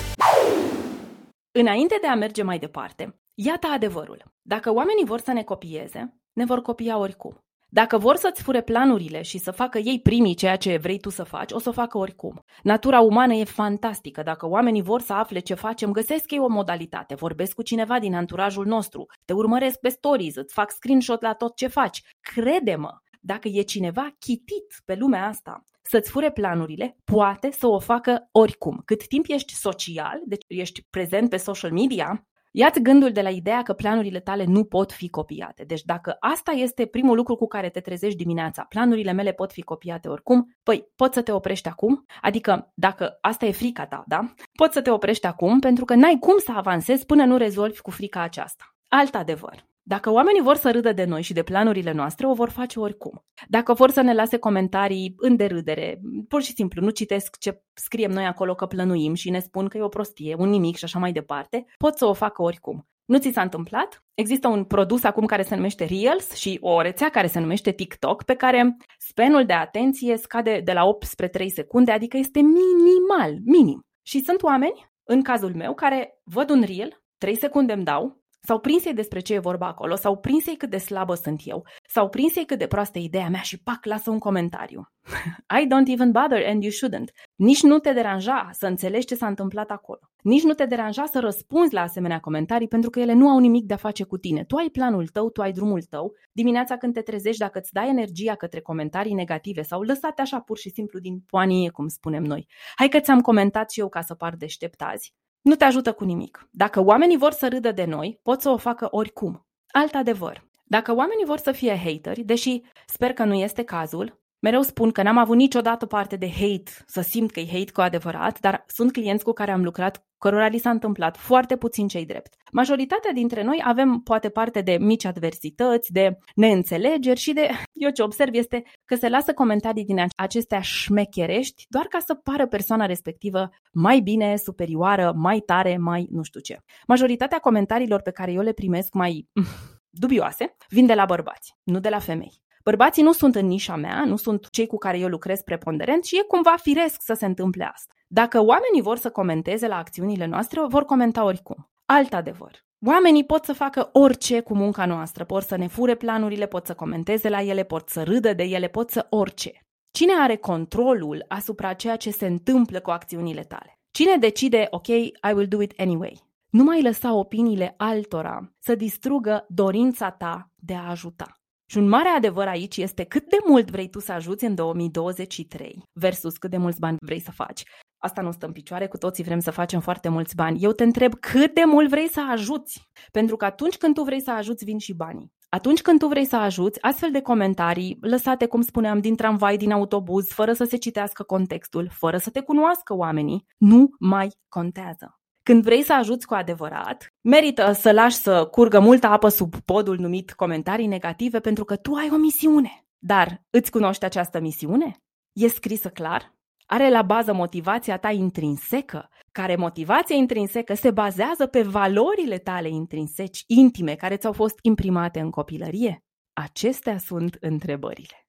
Înainte 1.52 1.98
de 2.02 2.08
a 2.08 2.16
merge 2.16 2.44
mai 2.44 2.60
departe, 2.60 3.20
iată 3.40 3.68
adevărul. 3.68 4.24
Dacă 4.42 4.74
oamenii 4.74 5.06
vor 5.06 5.20
să 5.20 5.32
ne 5.32 5.44
copieze, 5.44 6.20
ne 6.34 6.46
vor 6.46 6.62
copia 6.62 6.98
oricum. 6.98 7.46
Dacă 7.70 7.98
vor 7.98 8.16
să-ți 8.16 8.42
fure 8.42 8.62
planurile 8.62 9.22
și 9.22 9.38
să 9.38 9.52
facă 9.52 9.78
ei 9.78 10.02
primii 10.02 10.36
ceea 10.36 10.56
ce 10.56 10.78
vrei 10.78 11.00
tu 11.00 11.10
să 11.10 11.24
faci, 11.24 11.52
o 11.52 11.60
să 11.60 11.70
o 11.70 11.72
facă 11.72 11.98
oricum. 11.98 12.44
Natura 12.64 13.00
umană 13.00 13.34
e 13.34 13.44
fantastică. 13.44 14.24
Dacă 14.24 14.48
oamenii 14.48 14.82
vor 14.82 15.02
să 15.02 15.14
afle 15.14 15.40
ce 15.40 15.54
facem, 15.54 15.92
găsesc 15.92 16.32
ei 16.32 16.40
o 16.40 16.48
modalitate. 16.48 17.16
Vorbesc 17.16 17.54
cu 17.54 17.62
cineva 17.62 18.00
din 18.00 18.16
anturajul 18.16 18.66
nostru, 18.66 19.06
te 19.26 19.34
urmăresc 19.34 19.80
pe 19.80 19.90
stories, 19.90 20.36
îți 20.36 20.54
fac 20.54 20.72
screenshot 20.72 21.22
la 21.22 21.34
tot 21.34 21.56
ce 21.56 21.68
faci. 21.68 22.02
Crede-mă, 22.20 22.92
dacă 23.22 23.48
e 23.48 23.62
cineva 23.62 24.16
chitit 24.20 24.82
pe 24.86 24.96
lumea 24.96 25.28
asta 25.28 25.64
să-ți 25.82 26.10
fure 26.10 26.32
planurile, 26.32 26.98
poate 27.04 27.52
să 27.52 27.68
o 27.68 27.80
facă 27.80 28.30
oricum. 28.32 28.82
Cât 28.86 29.08
timp 29.08 29.26
ești 29.28 29.54
social, 29.54 30.22
deci 30.26 30.44
ești 30.48 30.88
prezent 30.90 31.30
pe 31.30 31.38
social 31.38 31.72
media, 31.72 32.28
Ia-ți 32.52 32.82
gândul 32.82 33.12
de 33.12 33.22
la 33.22 33.30
ideea 33.30 33.62
că 33.62 33.74
planurile 33.74 34.20
tale 34.20 34.44
nu 34.44 34.64
pot 34.64 34.92
fi 34.92 35.10
copiate. 35.10 35.64
Deci 35.64 35.82
dacă 35.84 36.16
asta 36.20 36.52
este 36.52 36.86
primul 36.86 37.16
lucru 37.16 37.36
cu 37.36 37.48
care 37.48 37.70
te 37.70 37.80
trezești 37.80 38.18
dimineața, 38.18 38.66
planurile 38.70 39.12
mele 39.12 39.32
pot 39.32 39.52
fi 39.52 39.62
copiate 39.62 40.08
oricum, 40.08 40.56
păi 40.64 40.92
poți 40.96 41.14
să 41.14 41.22
te 41.22 41.32
oprești 41.32 41.68
acum? 41.68 42.06
Adică 42.22 42.72
dacă 42.76 43.18
asta 43.22 43.46
e 43.46 43.52
frica 43.52 43.86
ta, 43.86 44.04
da? 44.08 44.34
Poți 44.58 44.74
să 44.74 44.82
te 44.82 44.92
oprești 44.92 45.26
acum 45.26 45.60
pentru 45.60 45.86
că 45.86 45.96
n-ai 45.96 46.18
cum 46.20 46.38
să 46.38 46.52
avansezi 46.56 47.06
până 47.06 47.26
nu 47.26 47.38
rezolvi 47.38 47.82
cu 47.82 47.92
frica 47.92 48.22
aceasta. 48.22 48.64
Alt 48.88 49.16
adevăr. 49.16 49.66
Dacă 49.90 50.12
oamenii 50.12 50.42
vor 50.42 50.56
să 50.56 50.72
râdă 50.72 50.94
de 50.94 51.06
noi 51.06 51.22
și 51.22 51.34
de 51.34 51.44
planurile 51.44 51.92
noastre, 51.92 52.28
o 52.28 52.34
vor 52.34 52.50
face 52.50 52.80
oricum. 52.80 53.26
Dacă 53.48 53.74
vor 53.74 53.90
să 53.90 54.02
ne 54.02 54.14
lase 54.14 54.38
comentarii 54.38 55.14
în 55.18 55.36
derâdere, 55.36 56.00
pur 56.28 56.42
și 56.42 56.54
simplu 56.54 56.82
nu 56.82 56.90
citesc 56.90 57.38
ce 57.38 57.62
scriem 57.74 58.12
noi 58.12 58.26
acolo 58.26 58.56
că 58.56 58.66
plănuim 58.66 59.14
și 59.14 59.30
ne 59.30 59.40
spun 59.40 59.68
că 59.68 59.78
e 59.78 59.82
o 59.82 59.88
prostie, 59.88 60.36
un 60.38 60.50
nimic 60.50 60.76
și 60.76 60.84
așa 60.84 61.00
mai 61.00 61.12
departe, 61.12 61.66
pot 61.78 61.98
să 61.98 62.06
o 62.06 62.14
facă 62.14 62.42
oricum. 62.42 62.88
Nu 63.06 63.18
ți 63.18 63.32
s-a 63.32 63.42
întâmplat? 63.42 64.04
Există 64.14 64.48
un 64.48 64.64
produs 64.64 65.04
acum 65.04 65.26
care 65.26 65.42
se 65.44 65.56
numește 65.56 65.86
Reels 65.86 66.34
și 66.34 66.58
o 66.62 66.82
rețea 66.82 67.10
care 67.10 67.28
se 67.28 67.40
numește 67.40 67.72
TikTok, 67.72 68.24
pe 68.24 68.34
care 68.34 68.78
spenul 68.98 69.46
de 69.46 69.54
atenție 69.54 70.18
scade 70.18 70.62
de 70.64 70.72
la 70.72 70.86
8 70.86 71.06
spre 71.06 71.28
3 71.28 71.50
secunde, 71.50 71.92
adică 71.92 72.18
este 72.18 72.40
minimal, 72.40 73.38
minim. 73.46 73.80
Și 74.06 74.20
sunt 74.20 74.42
oameni, 74.44 74.90
în 75.04 75.22
cazul 75.22 75.54
meu, 75.56 75.74
care 75.74 76.22
văd 76.24 76.50
un 76.50 76.64
reel, 76.66 77.04
3 77.18 77.36
secunde 77.36 77.74
îmi 77.74 77.84
dau, 77.84 78.26
sau 78.42 78.60
prinsei 78.60 78.94
despre 78.94 79.20
ce 79.20 79.34
e 79.34 79.40
vorba 79.40 79.68
acolo, 79.68 79.96
sau 79.96 80.18
prinsei 80.18 80.56
cât 80.56 80.70
de 80.70 80.78
slabă 80.78 81.14
sunt 81.14 81.42
eu, 81.46 81.66
sau 81.88 82.10
prinsei 82.10 82.46
cât 82.46 82.60
de 82.60 82.68
proastă 82.68 83.00
ideea 83.00 83.30
mea 83.30 83.42
și 83.42 83.62
pac, 83.62 83.86
lasă 83.86 84.10
un 84.10 84.20
comentariu. 84.20 84.92
I 85.62 85.68
don't 85.68 85.88
even 85.88 86.12
bother 86.12 86.46
and 86.46 86.64
you 86.64 86.72
shouldn't. 86.72 87.12
Nici 87.36 87.62
nu 87.62 87.80
te 87.80 87.94
deranja 87.94 88.50
să 88.52 88.68
înțelegi 88.68 89.06
ce 89.06 89.16
s-a 89.16 89.28
întâmplat 89.28 89.70
acolo. 89.70 90.00
Nici 90.22 90.44
nu 90.44 90.54
te 90.54 90.66
deranja 90.66 91.06
să 91.06 91.20
răspunzi 91.20 91.74
la 91.74 91.82
asemenea 91.82 92.20
comentarii 92.20 92.68
pentru 92.68 92.90
că 92.90 93.00
ele 93.00 93.14
nu 93.14 93.30
au 93.30 93.40
nimic 93.40 93.66
de 93.66 93.74
a 93.74 93.78
face 93.78 94.04
cu 94.04 94.18
tine. 94.18 94.44
Tu 94.44 94.56
ai 94.56 94.70
planul 94.70 95.08
tău, 95.08 95.30
tu 95.30 95.42
ai 95.42 95.52
drumul 95.52 95.82
tău. 95.82 96.14
Dimineața 96.32 96.78
când 96.78 96.94
te 96.94 97.02
trezești, 97.02 97.40
dacă 97.40 97.60
îți 97.60 97.74
dai 97.74 97.90
energia 97.90 98.36
către 98.36 98.60
comentarii 98.62 99.14
negative 99.14 99.62
sau 99.62 99.82
lăsate 99.82 100.22
așa 100.22 100.40
pur 100.40 100.58
și 100.58 100.70
simplu 100.70 101.00
din 101.00 101.24
poanie, 101.28 101.70
cum 101.70 101.88
spunem 101.88 102.24
noi. 102.24 102.48
Hai 102.76 102.90
că 102.90 103.00
ți-am 103.00 103.22
comentat 103.22 103.72
și 103.72 103.80
eu 103.80 103.90
ca 103.90 104.02
să 104.02 104.14
par 104.14 104.36
deștept 104.36 104.82
azi 104.82 105.14
nu 105.42 105.56
te 105.56 105.64
ajută 105.64 105.94
cu 105.94 106.04
nimic. 106.04 106.48
Dacă 106.52 106.84
oamenii 106.84 107.18
vor 107.18 107.32
să 107.32 107.48
râdă 107.48 107.72
de 107.72 107.86
noi, 107.86 108.20
pot 108.24 108.42
să 108.42 108.50
o 108.50 108.58
facă 108.58 108.88
oricum. 108.92 109.46
Alt 109.68 109.96
adevăr. 109.96 110.46
Dacă 110.64 110.96
oamenii 110.96 111.26
vor 111.26 111.38
să 111.38 111.52
fie 111.52 111.78
hateri, 111.78 112.24
deși 112.24 112.62
sper 112.86 113.14
că 113.14 113.24
nu 113.24 113.34
este 113.34 113.64
cazul, 113.64 114.22
Mereu 114.40 114.62
spun 114.62 114.92
că 114.92 115.02
n-am 115.02 115.18
avut 115.18 115.36
niciodată 115.36 115.86
parte 115.86 116.16
de 116.16 116.30
hate, 116.30 116.72
să 116.86 117.02
simt 117.02 117.32
că 117.32 117.40
e 117.40 117.46
hate 117.46 117.72
cu 117.72 117.82
adevărat, 117.82 118.40
dar 118.40 118.64
sunt 118.68 118.92
clienți 118.92 119.24
cu 119.24 119.32
care 119.32 119.52
am 119.52 119.64
lucrat, 119.64 120.06
cărora 120.18 120.48
li 120.48 120.58
s-a 120.58 120.70
întâmplat 120.70 121.18
foarte 121.18 121.58
puțin 121.58 121.88
cei 121.88 122.06
drept. 122.06 122.34
Majoritatea 122.52 123.12
dintre 123.12 123.44
noi 123.44 123.62
avem 123.64 124.00
poate 124.00 124.30
parte 124.30 124.62
de 124.62 124.78
mici 124.80 125.06
adversități, 125.06 125.92
de 125.92 126.18
neînțelegeri 126.36 127.20
și 127.20 127.34
de, 127.34 127.50
eu 127.74 127.90
ce 127.90 128.02
observ 128.02 128.34
este 128.34 128.64
că 128.86 128.96
se 128.96 129.10
lasă 129.10 129.34
comentarii 129.34 129.86
din 129.86 130.06
acestea 130.16 130.62
șmecherești 130.62 131.66
doar 131.70 131.86
ca 131.86 132.00
să 132.06 132.14
pară 132.14 132.48
persoana 132.48 132.86
respectivă 132.86 133.50
mai 133.72 134.00
bine, 134.00 134.36
superioară, 134.36 135.14
mai 135.16 135.40
tare, 135.40 135.78
mai 135.78 136.08
nu 136.12 136.24
știu 136.24 136.40
ce. 136.40 136.58
Majoritatea 136.88 137.40
comentariilor 137.40 138.02
pe 138.02 138.12
care 138.12 138.32
eu 138.32 138.42
le 138.42 138.52
primesc 138.52 138.94
mai 138.94 139.28
dubioase 140.02 140.56
vin 140.70 140.86
de 140.86 140.94
la 140.94 141.06
bărbați, 141.06 141.54
nu 141.64 141.80
de 141.80 141.90
la 141.90 142.00
femei. 142.00 142.46
Bărbații 142.68 143.04
nu 143.04 143.12
sunt 143.12 143.36
în 143.36 143.46
nișa 143.46 143.76
mea, 143.76 144.04
nu 144.06 144.16
sunt 144.16 144.50
cei 144.50 144.68
cu 144.68 144.78
care 144.78 145.00
eu 145.00 145.08
lucrez 145.08 145.42
preponderent 145.42 146.04
și 146.04 146.18
e 146.18 146.22
cumva 146.22 146.56
firesc 146.62 147.02
să 147.02 147.14
se 147.14 147.26
întâmple 147.26 147.64
asta. 147.74 147.94
Dacă 148.08 148.40
oamenii 148.40 148.82
vor 148.82 148.98
să 148.98 149.10
comenteze 149.10 149.68
la 149.68 149.78
acțiunile 149.78 150.26
noastre, 150.26 150.62
vor 150.68 150.86
comenta 150.86 151.24
oricum. 151.24 151.70
Alt 151.86 152.14
adevăr. 152.14 152.66
Oamenii 152.86 153.26
pot 153.26 153.44
să 153.44 153.54
facă 153.54 153.90
orice 153.94 154.40
cu 154.40 154.56
munca 154.56 154.86
noastră, 154.86 155.24
pot 155.24 155.44
să 155.44 155.58
ne 155.58 155.68
fure 155.68 155.96
planurile, 155.96 156.46
pot 156.46 156.66
să 156.66 156.74
comenteze 156.74 157.30
la 157.30 157.42
ele, 157.42 157.64
pot 157.64 157.90
să 157.90 158.04
râdă 158.04 158.34
de 158.34 158.44
ele, 158.44 158.68
pot 158.68 158.90
să 158.90 159.08
orice. 159.10 159.66
Cine 159.92 160.14
are 160.20 160.36
controlul 160.36 161.26
asupra 161.28 161.74
ceea 161.74 161.96
ce 161.96 162.12
se 162.12 162.26
întâmplă 162.26 162.80
cu 162.80 162.90
acțiunile 162.90 163.42
tale? 163.42 163.80
Cine 163.92 164.18
decide, 164.18 164.68
ok, 164.70 164.88
I 164.88 165.32
will 165.34 165.48
do 165.48 165.62
it 165.62 165.80
anyway? 165.80 166.22
Nu 166.50 166.64
mai 166.64 166.82
lăsa 166.82 167.14
opiniile 167.14 167.74
altora 167.78 168.52
să 168.60 168.76
distrugă 168.76 169.46
dorința 169.50 170.12
ta 170.12 170.52
de 170.56 170.74
a 170.74 170.90
ajuta. 170.90 171.38
Și 171.70 171.78
un 171.78 171.88
mare 171.88 172.10
adevăr 172.10 172.48
aici 172.48 172.78
este 172.78 173.04
cât 173.04 173.30
de 173.30 173.38
mult 173.48 173.72
vrei 173.72 173.90
tu 173.90 174.00
să 174.00 174.12
ajuți 174.12 174.46
în 174.46 174.56
2023 174.56 175.84
versus 175.94 176.38
cât 176.38 176.50
de 176.50 176.58
mulți 176.58 176.80
bani 176.80 176.98
vrei 177.06 177.20
să 177.20 177.32
faci. 177.32 177.64
Asta 177.98 178.22
nu 178.22 178.32
stă 178.32 178.46
în 178.46 178.52
picioare, 178.52 178.88
cu 178.88 178.98
toții 178.98 179.24
vrem 179.24 179.40
să 179.40 179.52
facem 179.52 179.80
foarte 179.80 180.10
mulți 180.10 180.36
bani. 180.36 180.64
Eu 180.64 180.72
te 180.72 180.84
întreb 180.84 181.14
cât 181.20 181.54
de 181.54 181.64
mult 181.66 181.90
vrei 181.90 182.10
să 182.10 182.22
ajuți. 182.30 182.82
Pentru 183.12 183.36
că 183.36 183.46
atunci 183.46 183.78
când 183.78 183.94
tu 183.94 184.04
vrei 184.04 184.22
să 184.22 184.32
ajuți, 184.32 184.66
vin 184.66 184.78
și 184.78 184.94
banii. 184.94 185.32
Atunci 185.50 185.82
când 185.82 186.00
tu 186.00 186.08
vrei 186.08 186.26
să 186.26 186.36
ajuți, 186.36 186.82
astfel 186.82 187.12
de 187.12 187.22
comentarii, 187.22 187.98
lăsate, 188.02 188.46
cum 188.46 188.62
spuneam, 188.62 189.00
din 189.00 189.16
tramvai, 189.16 189.58
din 189.58 189.72
autobuz, 189.72 190.28
fără 190.28 190.54
să 190.54 190.64
se 190.64 190.78
citească 190.78 191.24
contextul, 191.24 191.90
fără 191.92 192.18
să 192.18 192.30
te 192.30 192.42
cunoască 192.42 192.96
oamenii, 192.96 193.46
nu 193.58 193.90
mai 194.00 194.32
contează. 194.48 195.20
Când 195.48 195.64
vrei 195.64 195.84
să 195.84 195.94
ajuți 195.94 196.26
cu 196.26 196.34
adevărat, 196.34 197.14
merită 197.22 197.72
să 197.72 197.92
lași 197.92 198.16
să 198.16 198.46
curgă 198.46 198.80
multă 198.80 199.08
apă 199.08 199.30
sub 199.30 199.56
podul 199.56 199.98
numit 199.98 200.34
comentarii 200.34 200.88
negative 200.88 201.40
pentru 201.40 201.64
că 201.64 201.76
tu 201.76 201.94
ai 201.94 202.10
o 202.12 202.16
misiune. 202.18 202.86
Dar 202.98 203.44
îți 203.50 203.72
cunoști 203.72 204.06
această 204.06 204.40
misiune? 204.40 204.92
E 205.34 205.48
scrisă 205.48 205.90
clar? 205.90 206.36
Are 206.66 206.90
la 206.90 207.02
bază 207.02 207.34
motivația 207.34 207.98
ta 207.98 208.10
intrinsecă, 208.10 209.10
care 209.32 209.56
motivația 209.56 210.16
intrinsecă 210.16 210.74
se 210.74 210.92
bazează 210.92 211.46
pe 211.46 211.62
valorile 211.62 212.38
tale 212.38 212.70
intrinseci, 212.70 213.44
intime, 213.46 213.96
care 213.96 214.16
ți-au 214.16 214.34
fost 214.34 214.60
imprimate 214.62 215.20
în 215.20 215.30
copilărie? 215.30 216.04
Acestea 216.34 216.98
sunt 216.98 217.38
întrebările. 217.40 218.26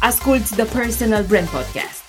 Asculți 0.00 0.54
The 0.54 0.78
Personal 0.78 1.24
Brand 1.24 1.48
Podcast 1.48 2.07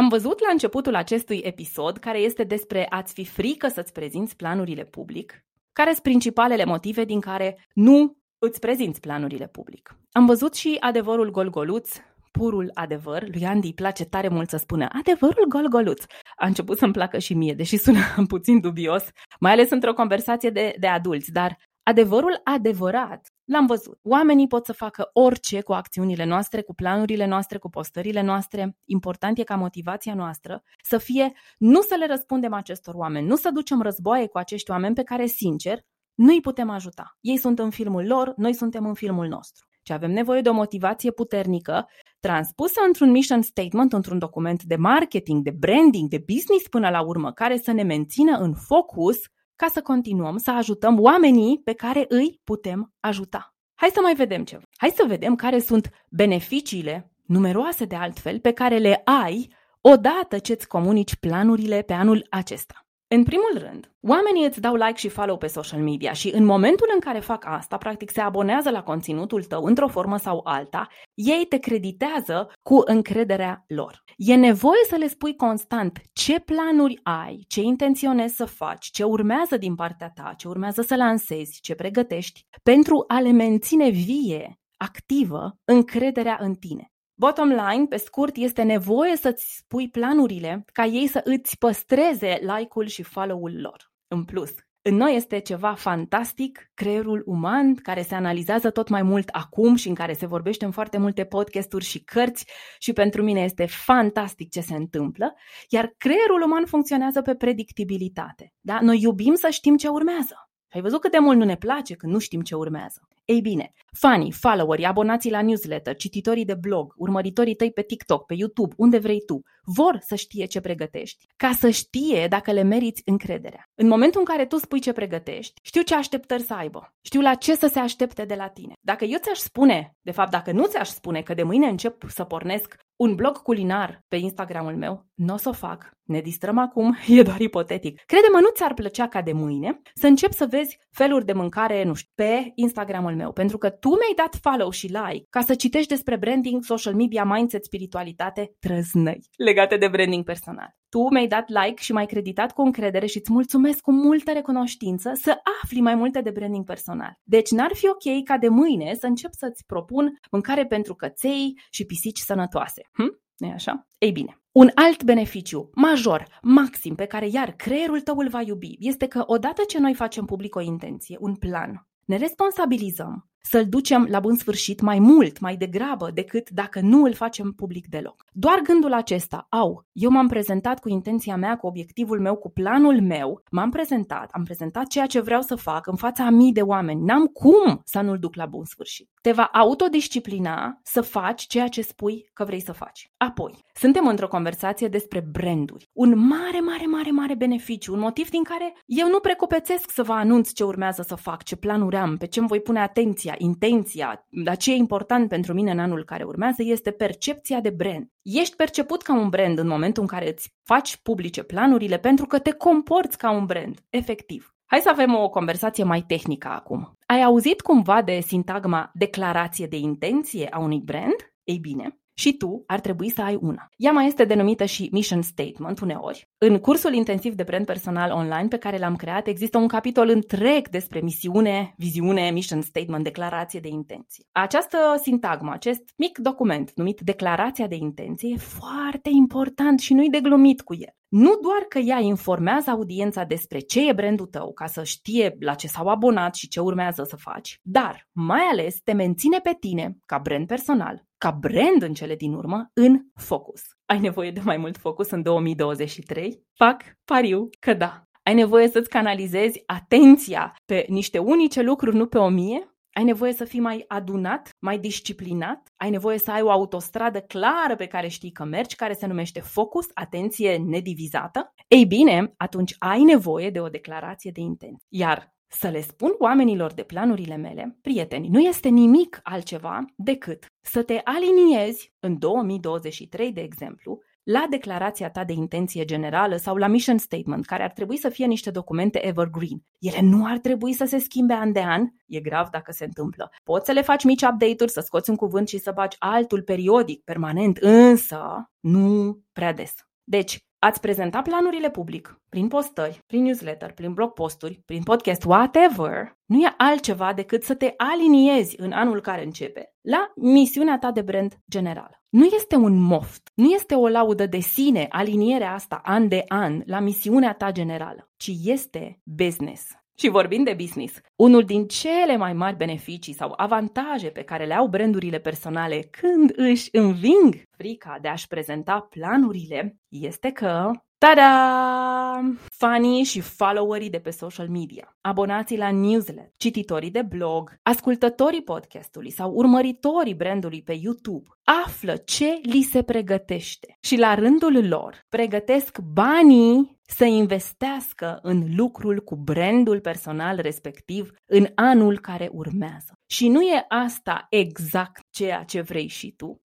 am 0.00 0.08
văzut 0.08 0.40
la 0.40 0.48
începutul 0.52 0.94
acestui 0.94 1.40
episod, 1.44 1.96
care 1.96 2.18
este 2.18 2.44
despre 2.44 2.86
a-ți 2.90 3.12
fi 3.12 3.24
frică 3.24 3.68
să-ți 3.68 3.92
prezinți 3.92 4.36
planurile 4.36 4.84
public, 4.84 5.44
care 5.72 5.90
sunt 5.90 6.02
principalele 6.02 6.64
motive 6.64 7.04
din 7.04 7.20
care 7.20 7.66
nu 7.74 8.16
îți 8.38 8.60
prezinți 8.60 9.00
planurile 9.00 9.46
public. 9.46 9.96
Am 10.12 10.26
văzut 10.26 10.54
și 10.54 10.76
adevărul 10.80 11.30
golgoluț, 11.30 11.96
purul 12.30 12.70
adevăr. 12.74 13.28
Lui 13.32 13.46
Andy 13.46 13.66
îi 13.66 13.74
place 13.74 14.04
tare 14.04 14.28
mult 14.28 14.48
să 14.48 14.56
spună 14.56 14.88
adevărul 14.98 15.46
golgoluț. 15.48 16.04
A 16.36 16.46
început 16.46 16.78
să-mi 16.78 16.92
placă 16.92 17.18
și 17.18 17.34
mie, 17.34 17.54
deși 17.54 17.76
sună 17.76 18.00
puțin 18.28 18.60
dubios, 18.60 19.04
mai 19.40 19.52
ales 19.52 19.70
într-o 19.70 19.94
conversație 19.94 20.50
de, 20.50 20.74
de 20.78 20.86
adulți, 20.86 21.32
dar 21.32 21.58
adevărul 21.82 22.40
adevărat 22.44 23.32
L-am 23.52 23.66
văzut. 23.66 23.98
Oamenii 24.02 24.46
pot 24.46 24.66
să 24.66 24.72
facă 24.72 25.10
orice 25.12 25.60
cu 25.60 25.72
acțiunile 25.72 26.24
noastre, 26.24 26.62
cu 26.62 26.74
planurile 26.74 27.26
noastre, 27.26 27.58
cu 27.58 27.68
postările 27.68 28.22
noastre. 28.22 28.76
Important 28.84 29.38
e 29.38 29.42
ca 29.42 29.56
motivația 29.56 30.14
noastră 30.14 30.62
să 30.82 30.98
fie 30.98 31.32
nu 31.58 31.80
să 31.80 31.94
le 31.98 32.06
răspundem 32.06 32.52
acestor 32.52 32.94
oameni, 32.94 33.26
nu 33.26 33.36
să 33.36 33.50
ducem 33.50 33.82
războaie 33.82 34.26
cu 34.26 34.38
acești 34.38 34.70
oameni 34.70 34.94
pe 34.94 35.02
care, 35.02 35.26
sincer, 35.26 35.80
nu 36.14 36.32
îi 36.32 36.40
putem 36.40 36.70
ajuta. 36.70 37.16
Ei 37.20 37.36
sunt 37.36 37.58
în 37.58 37.70
filmul 37.70 38.06
lor, 38.06 38.32
noi 38.36 38.54
suntem 38.54 38.86
în 38.86 38.94
filmul 38.94 39.26
nostru. 39.26 39.66
Și 39.82 39.92
avem 39.92 40.10
nevoie 40.10 40.40
de 40.40 40.48
o 40.48 40.52
motivație 40.52 41.10
puternică, 41.10 41.88
transpusă 42.20 42.80
într-un 42.86 43.10
mission 43.10 43.42
statement, 43.42 43.92
într-un 43.92 44.18
document 44.18 44.62
de 44.62 44.76
marketing, 44.76 45.42
de 45.42 45.54
branding, 45.58 46.08
de 46.08 46.24
business 46.26 46.68
până 46.68 46.90
la 46.90 47.02
urmă, 47.02 47.32
care 47.32 47.56
să 47.56 47.72
ne 47.72 47.82
mențină 47.82 48.38
în 48.38 48.54
focus 48.54 49.16
ca 49.60 49.68
să 49.68 49.82
continuăm 49.82 50.36
să 50.36 50.50
ajutăm 50.50 51.00
oamenii 51.00 51.60
pe 51.64 51.72
care 51.72 52.04
îi 52.08 52.40
putem 52.44 52.94
ajuta. 53.00 53.54
Hai 53.74 53.90
să 53.92 54.00
mai 54.02 54.14
vedem 54.14 54.44
ceva. 54.44 54.62
Hai 54.76 54.92
să 54.96 55.04
vedem 55.06 55.34
care 55.34 55.58
sunt 55.58 55.90
beneficiile, 56.08 57.12
numeroase 57.26 57.84
de 57.84 57.94
altfel, 57.94 58.40
pe 58.40 58.52
care 58.52 58.78
le 58.78 59.02
ai 59.04 59.52
odată 59.80 60.38
ce 60.38 60.52
îți 60.52 60.68
comunici 60.68 61.16
planurile 61.16 61.82
pe 61.82 61.92
anul 61.92 62.26
acesta. 62.30 62.86
În 63.14 63.22
primul 63.22 63.68
rând, 63.68 63.92
oamenii 64.00 64.46
îți 64.46 64.60
dau 64.60 64.74
like 64.74 64.96
și 64.96 65.08
follow 65.08 65.36
pe 65.36 65.46
social 65.46 65.80
media 65.80 66.12
și 66.12 66.30
în 66.34 66.44
momentul 66.44 66.90
în 66.94 67.00
care 67.00 67.18
fac 67.18 67.44
asta, 67.46 67.76
practic 67.76 68.10
se 68.10 68.20
abonează 68.20 68.70
la 68.70 68.82
conținutul 68.82 69.44
tău 69.44 69.64
într-o 69.64 69.88
formă 69.88 70.16
sau 70.16 70.40
alta, 70.44 70.88
ei 71.14 71.46
te 71.48 71.58
creditează 71.58 72.52
cu 72.62 72.82
încrederea 72.84 73.64
lor. 73.66 74.02
E 74.16 74.34
nevoie 74.34 74.80
să 74.88 74.96
le 74.96 75.08
spui 75.08 75.36
constant 75.36 76.00
ce 76.12 76.40
planuri 76.40 77.00
ai, 77.02 77.44
ce 77.48 77.60
intenționezi 77.60 78.36
să 78.36 78.44
faci, 78.44 78.86
ce 78.86 79.04
urmează 79.04 79.56
din 79.56 79.74
partea 79.74 80.10
ta, 80.14 80.34
ce 80.36 80.48
urmează 80.48 80.82
să 80.82 80.96
lansezi, 80.96 81.60
ce 81.60 81.74
pregătești, 81.74 82.46
pentru 82.62 83.04
a 83.06 83.20
le 83.20 83.30
menține 83.30 83.88
vie, 83.88 84.60
activă, 84.76 85.56
încrederea 85.64 86.38
în 86.40 86.54
tine. 86.54 86.92
Bottom 87.20 87.48
line, 87.48 87.86
pe 87.88 87.96
scurt, 87.96 88.36
este 88.36 88.62
nevoie 88.62 89.16
să-ți 89.16 89.56
spui 89.56 89.90
planurile 89.90 90.64
ca 90.72 90.84
ei 90.84 91.06
să 91.06 91.20
îți 91.24 91.58
păstreze 91.58 92.38
like-ul 92.40 92.86
și 92.86 93.02
follow-ul 93.02 93.60
lor. 93.60 93.92
În 94.08 94.24
plus, 94.24 94.50
în 94.82 94.94
noi 94.94 95.14
este 95.14 95.38
ceva 95.38 95.74
fantastic, 95.74 96.70
creierul 96.74 97.22
uman, 97.26 97.74
care 97.74 98.02
se 98.02 98.14
analizează 98.14 98.70
tot 98.70 98.88
mai 98.88 99.02
mult 99.02 99.28
acum 99.28 99.74
și 99.74 99.88
în 99.88 99.94
care 99.94 100.12
se 100.12 100.26
vorbește 100.26 100.64
în 100.64 100.70
foarte 100.70 100.98
multe 100.98 101.24
podcasturi 101.24 101.84
și 101.84 102.04
cărți 102.04 102.46
și 102.78 102.92
pentru 102.92 103.22
mine 103.22 103.40
este 103.40 103.66
fantastic 103.66 104.50
ce 104.50 104.60
se 104.60 104.74
întâmplă, 104.74 105.34
iar 105.68 105.94
creierul 105.96 106.42
uman 106.42 106.64
funcționează 106.66 107.22
pe 107.22 107.34
predictibilitate. 107.34 108.52
Da? 108.60 108.78
Noi 108.80 109.00
iubim 109.00 109.34
să 109.34 109.48
știm 109.50 109.76
ce 109.76 109.88
urmează. 109.88 110.49
Ai 110.72 110.80
văzut 110.80 111.00
cât 111.00 111.10
de 111.10 111.18
mult 111.18 111.38
nu 111.38 111.44
ne 111.44 111.56
place 111.56 111.94
când 111.94 112.12
nu 112.12 112.18
știm 112.18 112.40
ce 112.40 112.54
urmează. 112.54 113.08
Ei 113.24 113.40
bine, 113.40 113.72
fanii, 113.92 114.32
followerii, 114.32 114.84
abonații 114.84 115.30
la 115.30 115.42
newsletter, 115.42 115.96
cititorii 115.96 116.44
de 116.44 116.54
blog, 116.54 116.94
urmăritorii 116.96 117.54
tăi 117.54 117.72
pe 117.72 117.82
TikTok, 117.82 118.26
pe 118.26 118.34
YouTube, 118.34 118.74
unde 118.76 118.98
vrei 118.98 119.22
tu, 119.26 119.42
vor 119.62 119.98
să 120.00 120.14
știe 120.14 120.44
ce 120.44 120.60
pregătești, 120.60 121.26
ca 121.36 121.52
să 121.58 121.70
știe 121.70 122.26
dacă 122.28 122.52
le 122.52 122.62
meriți 122.62 123.02
încrederea. 123.04 123.70
În 123.74 123.88
momentul 123.88 124.20
în 124.20 124.26
care 124.26 124.46
tu 124.46 124.56
spui 124.56 124.80
ce 124.80 124.92
pregătești, 124.92 125.60
știu 125.62 125.82
ce 125.82 125.94
așteptări 125.94 126.42
să 126.42 126.54
aibă, 126.54 126.94
știu 127.00 127.20
la 127.20 127.34
ce 127.34 127.54
să 127.54 127.66
se 127.66 127.78
aștepte 127.78 128.24
de 128.24 128.34
la 128.34 128.48
tine. 128.48 128.72
Dacă 128.80 129.04
eu 129.04 129.18
ți-aș 129.18 129.38
spune, 129.38 129.96
de 130.02 130.10
fapt, 130.10 130.30
dacă 130.30 130.52
nu 130.52 130.66
ți-aș 130.66 130.88
spune 130.88 131.22
că 131.22 131.34
de 131.34 131.42
mâine 131.42 131.66
încep 131.66 132.04
să 132.08 132.24
pornesc 132.24 132.76
un 132.96 133.14
blog 133.14 133.42
culinar 133.42 134.04
pe 134.08 134.16
Instagramul 134.16 134.76
meu, 134.76 135.06
nu 135.14 135.34
o 135.34 135.36
să 135.36 135.48
o 135.48 135.52
fac. 135.52 135.98
Ne 136.10 136.20
distrăm 136.20 136.58
acum, 136.58 136.96
e 137.18 137.22
doar 137.22 137.40
ipotetic. 137.40 138.00
Crede-mă, 138.06 138.38
nu 138.40 138.48
ți-ar 138.54 138.74
plăcea 138.74 139.08
ca 139.08 139.22
de 139.22 139.32
mâine 139.32 139.80
să 139.94 140.06
încep 140.06 140.32
să 140.32 140.46
vezi 140.50 140.78
feluri 140.90 141.24
de 141.24 141.32
mâncare, 141.32 141.84
nu 141.84 141.94
știu, 141.94 142.12
pe 142.14 142.52
Instagramul 142.54 143.14
meu, 143.14 143.32
pentru 143.32 143.58
că 143.58 143.70
tu 143.70 143.88
mi-ai 143.88 144.14
dat 144.16 144.38
follow 144.42 144.70
și 144.70 144.86
like 144.86 145.26
ca 145.30 145.40
să 145.40 145.54
citești 145.54 145.88
despre 145.88 146.16
branding, 146.16 146.64
social 146.64 146.94
media, 146.94 147.24
mindset, 147.24 147.64
spiritualitate, 147.64 148.52
trăznăi 148.58 149.20
legate 149.36 149.76
de 149.76 149.88
branding 149.88 150.24
personal. 150.24 150.74
Tu 150.88 151.08
mi-ai 151.10 151.26
dat 151.26 151.48
like 151.48 151.82
și 151.82 151.92
m-ai 151.92 152.06
creditat 152.06 152.52
cu 152.52 152.62
încredere 152.62 153.06
și 153.06 153.16
îți 153.16 153.32
mulțumesc 153.32 153.80
cu 153.80 153.92
multă 153.92 154.32
recunoștință 154.32 155.12
să 155.14 155.38
afli 155.62 155.80
mai 155.80 155.94
multe 155.94 156.20
de 156.20 156.30
branding 156.30 156.64
personal. 156.64 157.18
Deci 157.22 157.50
n-ar 157.50 157.70
fi 157.74 157.88
ok 157.88 158.24
ca 158.24 158.38
de 158.38 158.48
mâine 158.48 158.94
să 158.94 159.06
încep 159.06 159.30
să-ți 159.32 159.66
propun 159.66 160.18
mâncare 160.30 160.66
pentru 160.66 160.94
căței 160.94 161.60
și 161.70 161.84
pisici 161.84 162.18
sănătoase. 162.18 162.82
Hm? 162.92 163.19
Nu 163.40 163.46
e 163.46 163.52
așa? 163.52 163.88
Ei 163.98 164.12
bine, 164.12 164.42
un 164.52 164.70
alt 164.74 165.02
beneficiu 165.02 165.70
major, 165.74 166.26
maxim, 166.42 166.94
pe 166.94 167.06
care 167.06 167.28
iar 167.28 167.50
creierul 167.50 168.00
tău 168.00 168.18
îl 168.18 168.28
va 168.28 168.42
iubi, 168.42 168.76
este 168.78 169.06
că 169.06 169.22
odată 169.26 169.62
ce 169.68 169.78
noi 169.78 169.94
facem 169.94 170.24
public 170.24 170.54
o 170.54 170.60
intenție, 170.60 171.16
un 171.20 171.34
plan, 171.34 171.88
ne 172.10 172.16
responsabilizăm 172.16 173.30
să-l 173.42 173.68
ducem 173.68 174.06
la 174.10 174.20
bun 174.20 174.36
sfârșit 174.36 174.80
mai 174.80 174.98
mult, 174.98 175.40
mai 175.40 175.56
degrabă, 175.56 176.10
decât 176.14 176.50
dacă 176.50 176.80
nu 176.80 177.04
îl 177.04 177.12
facem 177.12 177.52
public 177.52 177.86
deloc. 177.86 178.24
Doar 178.32 178.60
gândul 178.60 178.92
acesta, 178.92 179.46
au, 179.48 179.86
eu 179.92 180.10
m-am 180.10 180.28
prezentat 180.28 180.80
cu 180.80 180.88
intenția 180.88 181.36
mea, 181.36 181.56
cu 181.56 181.66
obiectivul 181.66 182.20
meu, 182.20 182.36
cu 182.36 182.50
planul 182.50 183.00
meu, 183.00 183.42
m-am 183.50 183.70
prezentat, 183.70 184.28
am 184.32 184.44
prezentat 184.44 184.86
ceea 184.86 185.06
ce 185.06 185.20
vreau 185.20 185.40
să 185.40 185.54
fac 185.54 185.86
în 185.86 185.96
fața 185.96 186.24
a 186.26 186.30
mii 186.30 186.52
de 186.52 186.62
oameni, 186.62 187.04
n-am 187.04 187.26
cum 187.26 187.80
să 187.84 188.00
nu-l 188.00 188.18
duc 188.18 188.34
la 188.34 188.46
bun 188.46 188.64
sfârșit. 188.64 189.10
Te 189.22 189.32
va 189.32 189.44
autodisciplina 189.52 190.80
să 190.82 191.00
faci 191.00 191.46
ceea 191.46 191.68
ce 191.68 191.82
spui 191.82 192.30
că 192.32 192.44
vrei 192.44 192.60
să 192.60 192.72
faci. 192.72 193.10
Apoi, 193.16 193.64
suntem 193.74 194.06
într-o 194.06 194.28
conversație 194.28 194.88
despre 194.88 195.20
branduri. 195.20 195.88
Un 195.92 196.18
mare, 196.18 196.60
mare, 196.60 196.86
mare, 196.86 197.10
mare 197.10 197.29
beneficiu, 197.40 197.92
un 197.92 197.98
motiv 197.98 198.28
din 198.30 198.42
care 198.42 198.74
eu 198.86 199.08
nu 199.08 199.20
precupețesc 199.20 199.90
să 199.90 200.02
vă 200.02 200.12
anunț 200.12 200.52
ce 200.52 200.64
urmează 200.64 201.02
să 201.02 201.14
fac, 201.14 201.42
ce 201.42 201.56
planuri 201.56 201.96
am, 201.96 202.16
pe 202.16 202.26
ce 202.26 202.38
îmi 202.38 202.48
voi 202.48 202.60
pune 202.60 202.80
atenția, 202.80 203.34
intenția, 203.38 204.26
dar 204.28 204.56
ce 204.56 204.72
e 204.72 204.74
important 204.74 205.28
pentru 205.28 205.52
mine 205.52 205.70
în 205.70 205.78
anul 205.78 206.04
care 206.04 206.24
urmează 206.24 206.62
este 206.62 206.90
percepția 206.90 207.60
de 207.60 207.70
brand. 207.70 208.06
Ești 208.22 208.56
perceput 208.56 209.02
ca 209.02 209.14
un 209.14 209.28
brand 209.28 209.58
în 209.58 209.66
momentul 209.66 210.02
în 210.02 210.08
care 210.08 210.28
îți 210.28 210.54
faci 210.62 210.96
publice 210.96 211.42
planurile 211.42 211.98
pentru 211.98 212.26
că 212.26 212.38
te 212.38 212.52
comporți 212.52 213.18
ca 213.18 213.30
un 213.30 213.44
brand, 213.46 213.78
efectiv. 213.90 214.54
Hai 214.66 214.80
să 214.80 214.88
avem 214.88 215.14
o 215.14 215.28
conversație 215.28 215.84
mai 215.84 216.04
tehnică 216.06 216.48
acum. 216.48 216.96
Ai 217.06 217.22
auzit 217.22 217.60
cumva 217.60 218.02
de 218.02 218.20
sintagma 218.20 218.90
declarație 218.94 219.66
de 219.66 219.76
intenție 219.76 220.48
a 220.50 220.58
unui 220.58 220.80
brand? 220.84 221.16
Ei 221.44 221.58
bine, 221.58 221.99
și 222.20 222.36
tu 222.36 222.62
ar 222.66 222.80
trebui 222.80 223.10
să 223.10 223.22
ai 223.22 223.38
una. 223.40 223.68
Ea 223.76 223.92
mai 223.92 224.06
este 224.06 224.24
denumită 224.24 224.64
și 224.64 224.88
mission 224.92 225.22
statement 225.22 225.80
uneori. 225.80 226.28
În 226.38 226.58
cursul 226.58 226.92
intensiv 226.92 227.34
de 227.34 227.42
brand 227.42 227.66
personal 227.66 228.10
online 228.10 228.48
pe 228.48 228.56
care 228.56 228.78
l-am 228.78 228.96
creat 228.96 229.26
există 229.26 229.58
un 229.58 229.68
capitol 229.68 230.08
întreg 230.08 230.68
despre 230.68 231.00
misiune, 231.00 231.74
viziune, 231.76 232.30
mission 232.30 232.60
statement, 232.60 233.04
declarație 233.04 233.60
de 233.60 233.68
intenție. 233.68 234.24
Această 234.32 234.76
sintagmă, 235.02 235.52
acest 235.52 235.82
mic 235.96 236.18
document 236.18 236.72
numit 236.74 237.00
declarația 237.00 237.66
de 237.66 237.74
intenție 237.74 238.32
e 238.34 238.38
foarte 238.38 239.10
important 239.12 239.80
și 239.80 239.94
nu-i 239.94 240.10
de 240.10 240.20
glumit 240.20 240.60
cu 240.60 240.74
el. 240.74 240.94
Nu 241.08 241.38
doar 241.42 241.62
că 241.68 241.78
ea 241.78 241.98
informează 242.00 242.70
audiența 242.70 243.24
despre 243.24 243.58
ce 243.58 243.88
e 243.88 243.92
brandul 243.92 244.26
tău 244.26 244.52
ca 244.52 244.66
să 244.66 244.84
știe 244.84 245.36
la 245.40 245.54
ce 245.54 245.66
s-au 245.66 245.86
abonat 245.86 246.34
și 246.34 246.48
ce 246.48 246.60
urmează 246.60 247.02
să 247.08 247.16
faci, 247.16 247.58
dar 247.62 248.08
mai 248.12 248.42
ales 248.50 248.80
te 248.80 248.92
menține 248.92 249.38
pe 249.38 249.56
tine, 249.60 249.96
ca 250.06 250.18
brand 250.18 250.46
personal, 250.46 251.08
ca 251.20 251.30
brand 251.30 251.82
în 251.82 251.94
cele 251.94 252.16
din 252.16 252.34
urmă, 252.34 252.70
în 252.74 253.00
focus. 253.14 253.62
Ai 253.86 254.00
nevoie 254.00 254.30
de 254.30 254.40
mai 254.44 254.56
mult 254.56 254.76
focus 254.76 255.10
în 255.10 255.22
2023? 255.22 256.44
Fac 256.54 256.82
pariu 257.04 257.48
că 257.58 257.74
da. 257.74 258.02
Ai 258.22 258.34
nevoie 258.34 258.68
să-ți 258.68 258.88
canalizezi 258.88 259.62
atenția 259.66 260.54
pe 260.64 260.86
niște 260.88 261.18
unice 261.18 261.62
lucruri, 261.62 261.96
nu 261.96 262.06
pe 262.06 262.18
o 262.18 262.28
mie? 262.28 262.74
Ai 262.92 263.04
nevoie 263.04 263.32
să 263.32 263.44
fii 263.44 263.60
mai 263.60 263.84
adunat, 263.88 264.50
mai 264.58 264.78
disciplinat, 264.78 265.72
ai 265.76 265.90
nevoie 265.90 266.18
să 266.18 266.30
ai 266.30 266.42
o 266.42 266.50
autostradă 266.50 267.20
clară 267.20 267.76
pe 267.76 267.86
care 267.86 268.08
știi 268.08 268.32
că 268.32 268.44
mergi, 268.44 268.76
care 268.76 268.92
se 268.92 269.06
numește 269.06 269.40
focus, 269.40 269.86
atenție 269.94 270.56
nedivizată. 270.56 271.54
Ei 271.68 271.86
bine, 271.86 272.34
atunci 272.36 272.74
ai 272.78 273.02
nevoie 273.02 273.50
de 273.50 273.60
o 273.60 273.68
declarație 273.68 274.30
de 274.30 274.40
intenție. 274.40 274.86
Iar 274.88 275.34
să 275.52 275.68
le 275.68 275.80
spun 275.80 276.14
oamenilor 276.18 276.72
de 276.72 276.82
planurile 276.82 277.36
mele, 277.36 277.78
prieteni, 277.82 278.28
nu 278.28 278.40
este 278.40 278.68
nimic 278.68 279.20
altceva 279.22 279.84
decât 279.96 280.46
să 280.60 280.82
te 280.82 281.00
aliniezi 281.04 281.92
în 281.98 282.18
2023, 282.18 283.32
de 283.32 283.40
exemplu, 283.40 283.98
la 284.22 284.46
declarația 284.50 285.10
ta 285.10 285.24
de 285.24 285.32
intenție 285.32 285.84
generală 285.84 286.36
sau 286.36 286.56
la 286.56 286.66
mission 286.66 286.98
statement, 286.98 287.46
care 287.46 287.62
ar 287.62 287.70
trebui 287.70 287.96
să 287.96 288.08
fie 288.08 288.26
niște 288.26 288.50
documente 288.50 289.06
evergreen. 289.06 289.62
Ele 289.78 290.00
nu 290.00 290.26
ar 290.26 290.38
trebui 290.38 290.72
să 290.72 290.84
se 290.84 290.98
schimbe 290.98 291.34
an 291.34 291.52
de 291.52 291.60
an, 291.60 291.86
e 292.06 292.20
grav 292.20 292.48
dacă 292.48 292.72
se 292.72 292.84
întâmplă. 292.84 293.30
Poți 293.44 293.66
să 293.66 293.72
le 293.72 293.82
faci 293.82 294.04
mici 294.04 294.22
update-uri, 294.22 294.70
să 294.70 294.80
scoți 294.80 295.10
un 295.10 295.16
cuvânt 295.16 295.48
și 295.48 295.58
să 295.58 295.72
bagi 295.74 295.96
altul 295.98 296.42
periodic, 296.42 297.04
permanent, 297.04 297.56
însă 297.56 298.50
nu 298.60 299.18
prea 299.32 299.52
des. 299.52 299.72
Deci, 300.04 300.38
Ați 300.62 300.80
prezenta 300.80 301.22
planurile 301.22 301.70
public, 301.70 302.20
prin 302.28 302.48
postări, 302.48 303.02
prin 303.06 303.22
newsletter, 303.22 303.72
prin 303.72 303.92
blog 303.92 304.12
posturi, 304.12 304.62
prin 304.66 304.82
podcast, 304.82 305.24
whatever, 305.24 306.18
nu 306.26 306.40
e 306.40 306.54
altceva 306.56 307.12
decât 307.12 307.42
să 307.42 307.54
te 307.54 307.74
aliniezi 307.76 308.60
în 308.60 308.72
anul 308.72 309.00
care 309.00 309.24
începe 309.24 309.74
la 309.80 310.12
misiunea 310.16 310.78
ta 310.78 310.90
de 310.90 311.02
brand 311.02 311.38
generală. 311.50 312.02
Nu 312.08 312.24
este 312.24 312.56
un 312.56 312.80
moft, 312.80 313.30
nu 313.34 313.50
este 313.50 313.74
o 313.74 313.88
laudă 313.88 314.26
de 314.26 314.38
sine 314.38 314.86
alinierea 314.90 315.52
asta 315.52 315.80
an 315.84 316.08
de 316.08 316.24
an 316.28 316.62
la 316.66 316.80
misiunea 316.80 317.32
ta 317.32 317.52
generală, 317.52 318.10
ci 318.16 318.30
este 318.42 319.00
business. 319.04 319.79
Și 320.00 320.08
vorbind 320.08 320.44
de 320.44 320.54
business, 320.58 321.00
unul 321.16 321.44
din 321.44 321.66
cele 321.66 322.16
mai 322.16 322.32
mari 322.32 322.56
beneficii 322.56 323.12
sau 323.12 323.32
avantaje 323.36 324.08
pe 324.08 324.22
care 324.22 324.46
le 324.46 324.54
au 324.54 324.66
brandurile 324.66 325.18
personale 325.18 325.80
când 325.80 326.32
își 326.36 326.68
înving 326.72 327.42
frica 327.50 327.98
de 328.00 328.08
a-și 328.08 328.26
prezenta 328.26 328.86
planurile 328.90 329.76
este 329.88 330.30
că 330.30 330.70
Tada! 331.06 332.20
Fanii 332.56 333.04
și 333.04 333.20
followerii 333.20 333.90
de 333.90 333.98
pe 333.98 334.10
social 334.10 334.48
media, 334.48 334.96
abonații 335.00 335.56
la 335.56 335.70
newsletter, 335.70 336.32
cititorii 336.36 336.90
de 336.90 337.02
blog, 337.02 337.54
ascultătorii 337.62 338.42
podcastului 338.42 339.10
sau 339.10 339.32
urmăritorii 339.34 340.14
brandului 340.14 340.62
pe 340.62 340.78
YouTube 340.82 341.28
află 341.64 341.96
ce 341.96 342.40
li 342.42 342.62
se 342.62 342.82
pregătește 342.82 343.76
și 343.80 343.96
la 343.96 344.14
rândul 344.14 344.68
lor 344.68 345.04
pregătesc 345.08 345.78
banii 345.78 346.78
să 346.82 347.04
investească 347.04 348.18
în 348.22 348.44
lucrul 348.56 348.98
cu 348.98 349.16
brandul 349.16 349.80
personal 349.80 350.38
respectiv 350.40 351.10
în 351.26 351.46
anul 351.54 351.98
care 351.98 352.28
urmează. 352.32 352.92
Și 353.06 353.28
nu 353.28 353.42
e 353.42 353.64
asta 353.68 354.26
exact 354.30 355.00
ceea 355.10 355.42
ce 355.42 355.60
vrei 355.60 355.86
și 355.86 356.14
tu? 356.16 356.40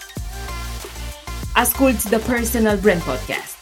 Asculți 1.53 2.09
The 2.09 2.31
Personal 2.31 2.77
Brand 2.77 3.01
Podcast 3.01 3.54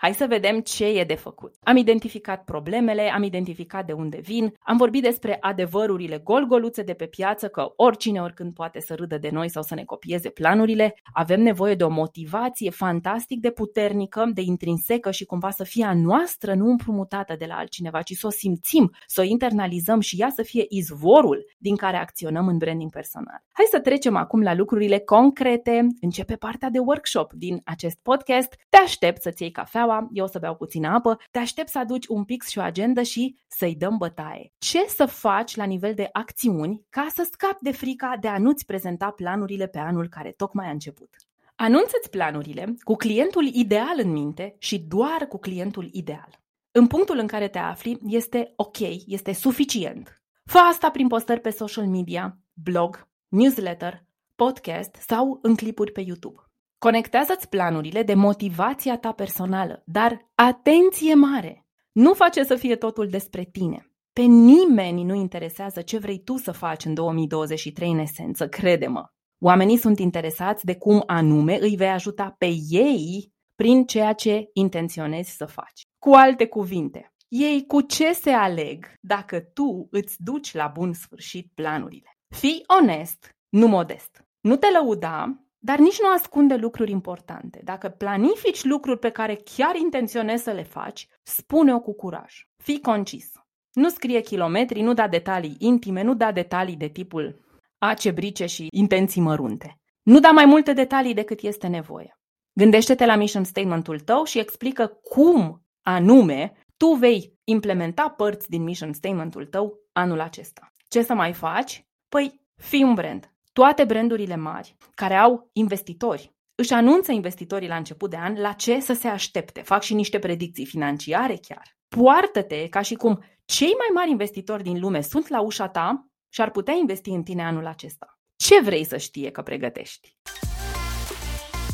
Hai 0.00 0.14
să 0.14 0.26
vedem 0.28 0.60
ce 0.60 0.86
e 0.86 1.04
de 1.04 1.14
făcut. 1.14 1.54
Am 1.62 1.76
identificat 1.76 2.44
problemele, 2.44 3.10
am 3.10 3.22
identificat 3.22 3.86
de 3.86 3.92
unde 3.92 4.20
vin, 4.22 4.54
am 4.60 4.76
vorbit 4.76 5.02
despre 5.02 5.36
adevărurile 5.40 6.18
golgoluțe 6.18 6.82
de 6.82 6.92
pe 6.92 7.06
piață, 7.06 7.48
că 7.48 7.72
oricine 7.76 8.20
oricând 8.20 8.54
poate 8.54 8.80
să 8.80 8.94
râdă 8.94 9.18
de 9.18 9.28
noi 9.32 9.48
sau 9.48 9.62
să 9.62 9.74
ne 9.74 9.84
copieze 9.84 10.28
planurile. 10.28 10.94
Avem 11.12 11.40
nevoie 11.40 11.74
de 11.74 11.84
o 11.84 11.88
motivație 11.88 12.70
fantastic 12.70 13.40
de 13.40 13.50
puternică, 13.50 14.30
de 14.34 14.40
intrinsecă 14.40 15.10
și 15.10 15.24
cumva 15.24 15.50
să 15.50 15.64
fie 15.64 15.84
a 15.84 15.94
noastră, 15.94 16.54
nu 16.54 16.66
împrumutată 16.70 17.34
de 17.38 17.44
la 17.48 17.54
altcineva, 17.54 18.02
ci 18.02 18.12
să 18.12 18.26
o 18.26 18.30
simțim, 18.30 18.94
să 19.06 19.20
o 19.20 19.24
internalizăm 19.24 20.00
și 20.00 20.20
ea 20.20 20.30
să 20.34 20.42
fie 20.42 20.64
izvorul 20.68 21.44
din 21.58 21.76
care 21.76 21.96
acționăm 21.96 22.48
în 22.48 22.56
branding 22.56 22.90
personal. 22.90 23.44
Hai 23.52 23.66
să 23.70 23.80
trecem 23.80 24.16
acum 24.16 24.42
la 24.42 24.54
lucrurile 24.54 24.98
concrete. 24.98 25.86
Începe 26.00 26.36
partea 26.36 26.70
de 26.70 26.78
workshop 26.78 27.32
din 27.32 27.60
acest 27.64 27.98
podcast. 28.02 28.56
Te 28.68 28.76
aștept 28.76 29.22
să-ți 29.22 29.42
iei 29.42 29.50
cafea 29.50 29.86
cafeaua, 29.88 30.08
eu 30.12 30.24
o 30.24 30.28
să 30.28 30.38
beau 30.38 30.54
puțină 30.54 30.88
apă, 30.88 31.18
te 31.30 31.38
aștept 31.38 31.68
să 31.68 31.78
aduci 31.78 32.06
un 32.06 32.24
pix 32.24 32.48
și 32.48 32.58
o 32.58 32.62
agendă 32.62 33.02
și 33.02 33.38
să-i 33.46 33.74
dăm 33.74 33.96
bătaie. 33.96 34.52
Ce 34.58 34.84
să 34.86 35.06
faci 35.06 35.56
la 35.56 35.64
nivel 35.64 35.94
de 35.94 36.08
acțiuni 36.12 36.86
ca 36.90 37.06
să 37.14 37.28
scapi 37.32 37.62
de 37.62 37.72
frica 37.72 38.16
de 38.20 38.28
a 38.28 38.38
nu-ți 38.38 38.64
prezenta 38.64 39.10
planurile 39.10 39.66
pe 39.66 39.78
anul 39.78 40.08
care 40.08 40.32
tocmai 40.36 40.66
a 40.66 40.70
început? 40.70 41.16
Anunță-ți 41.54 42.10
planurile 42.10 42.74
cu 42.80 42.94
clientul 42.94 43.46
ideal 43.46 43.98
în 44.02 44.10
minte 44.12 44.56
și 44.58 44.78
doar 44.78 45.26
cu 45.28 45.38
clientul 45.38 45.88
ideal. 45.92 46.40
În 46.70 46.86
punctul 46.86 47.18
în 47.18 47.26
care 47.26 47.48
te 47.48 47.58
afli, 47.58 47.98
este 48.06 48.52
ok, 48.56 48.78
este 49.06 49.32
suficient. 49.32 50.22
Fă 50.44 50.58
asta 50.58 50.90
prin 50.90 51.08
postări 51.08 51.40
pe 51.40 51.50
social 51.50 51.86
media, 51.86 52.38
blog, 52.52 53.08
newsletter, 53.28 54.04
podcast 54.34 54.94
sau 54.94 55.38
în 55.42 55.54
clipuri 55.54 55.92
pe 55.92 56.00
YouTube. 56.00 56.47
Conectează-ți 56.78 57.48
planurile 57.48 58.02
de 58.02 58.14
motivația 58.14 58.98
ta 58.98 59.12
personală, 59.12 59.82
dar 59.86 60.30
atenție 60.34 61.14
mare! 61.14 61.66
Nu 61.92 62.14
face 62.14 62.44
să 62.44 62.54
fie 62.54 62.76
totul 62.76 63.08
despre 63.08 63.44
tine. 63.44 63.92
Pe 64.12 64.22
nimeni 64.22 65.04
nu 65.04 65.14
interesează 65.14 65.80
ce 65.80 65.98
vrei 65.98 66.22
tu 66.22 66.36
să 66.36 66.52
faci 66.52 66.84
în 66.84 66.94
2023 66.94 67.90
în 67.90 67.98
esență, 67.98 68.48
crede-mă. 68.48 69.04
Oamenii 69.38 69.76
sunt 69.76 69.98
interesați 69.98 70.64
de 70.64 70.76
cum 70.76 71.02
anume 71.06 71.58
îi 71.60 71.76
vei 71.76 71.90
ajuta 71.90 72.34
pe 72.38 72.54
ei 72.68 73.32
prin 73.54 73.86
ceea 73.86 74.12
ce 74.12 74.50
intenționezi 74.52 75.36
să 75.36 75.44
faci. 75.44 75.82
Cu 75.98 76.10
alte 76.10 76.46
cuvinte, 76.46 77.12
ei 77.28 77.66
cu 77.66 77.80
ce 77.80 78.12
se 78.12 78.30
aleg 78.30 78.92
dacă 79.00 79.40
tu 79.40 79.88
îți 79.90 80.16
duci 80.18 80.54
la 80.54 80.66
bun 80.66 80.92
sfârșit 80.92 81.50
planurile. 81.54 82.18
Fii 82.34 82.64
onest, 82.80 83.30
nu 83.48 83.66
modest. 83.66 84.24
Nu 84.40 84.56
te 84.56 84.66
lăuda 84.70 85.47
dar 85.68 85.78
nici 85.78 86.00
nu 86.00 86.08
ascunde 86.16 86.54
lucruri 86.54 86.90
importante. 86.90 87.60
Dacă 87.64 87.88
planifici 87.88 88.64
lucruri 88.64 88.98
pe 88.98 89.10
care 89.10 89.40
chiar 89.56 89.76
intenționezi 89.76 90.42
să 90.42 90.50
le 90.50 90.62
faci, 90.62 91.08
spune-o 91.22 91.80
cu 91.80 91.94
curaj. 91.94 92.34
Fii 92.62 92.80
concis. 92.80 93.32
Nu 93.72 93.88
scrie 93.88 94.20
kilometri, 94.20 94.80
nu 94.80 94.94
da 94.94 95.08
detalii 95.08 95.56
intime, 95.58 96.02
nu 96.02 96.14
da 96.14 96.32
detalii 96.32 96.76
de 96.76 96.88
tipul 96.88 97.40
a 97.78 97.94
ce 97.94 98.10
brice 98.10 98.46
și 98.46 98.66
intenții 98.70 99.20
mărunte. 99.20 99.80
Nu 100.02 100.20
da 100.20 100.30
mai 100.30 100.44
multe 100.44 100.72
detalii 100.72 101.14
decât 101.14 101.40
este 101.40 101.66
nevoie. 101.66 102.18
Gândește-te 102.52 103.06
la 103.06 103.16
mission 103.16 103.44
statement-ul 103.44 104.00
tău 104.00 104.24
și 104.24 104.38
explică 104.38 104.86
cum 104.86 105.62
anume 105.82 106.52
tu 106.76 106.86
vei 106.86 107.38
implementa 107.44 108.08
părți 108.08 108.50
din 108.50 108.62
mission 108.62 108.92
statement-ul 108.92 109.46
tău 109.46 109.78
anul 109.92 110.20
acesta. 110.20 110.72
Ce 110.88 111.02
să 111.02 111.14
mai 111.14 111.32
faci? 111.32 111.86
Păi, 112.08 112.40
fii 112.56 112.82
un 112.82 112.94
brand. 112.94 113.32
Toate 113.58 113.84
brandurile 113.84 114.36
mari 114.36 114.76
care 114.94 115.14
au 115.14 115.50
investitori 115.52 116.34
își 116.54 116.72
anunță 116.72 117.12
investitorii 117.12 117.68
la 117.68 117.76
început 117.76 118.10
de 118.10 118.16
an 118.16 118.34
la 118.40 118.52
ce 118.52 118.80
să 118.80 118.92
se 118.92 119.08
aștepte. 119.08 119.60
Fac 119.60 119.82
și 119.82 119.94
niște 119.94 120.18
predicții 120.18 120.66
financiare 120.66 121.38
chiar. 121.48 121.76
Poartă-te 121.88 122.68
ca 122.68 122.80
și 122.80 122.94
cum 122.94 123.24
cei 123.44 123.72
mai 123.78 123.86
mari 123.94 124.10
investitori 124.10 124.62
din 124.62 124.80
lume 124.80 125.00
sunt 125.00 125.28
la 125.28 125.40
ușa 125.40 125.68
ta 125.68 126.08
și 126.28 126.40
ar 126.40 126.50
putea 126.50 126.74
investi 126.74 127.10
în 127.10 127.22
tine 127.22 127.44
anul 127.44 127.66
acesta. 127.66 128.18
Ce 128.36 128.60
vrei 128.60 128.84
să 128.84 128.96
știe 128.96 129.30
că 129.30 129.42
pregătești? 129.42 130.16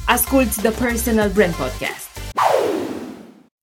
Asculți 0.07 0.61
The 0.61 0.85
Personal 0.85 1.31
Brand 1.31 1.55
Podcast. 1.55 2.19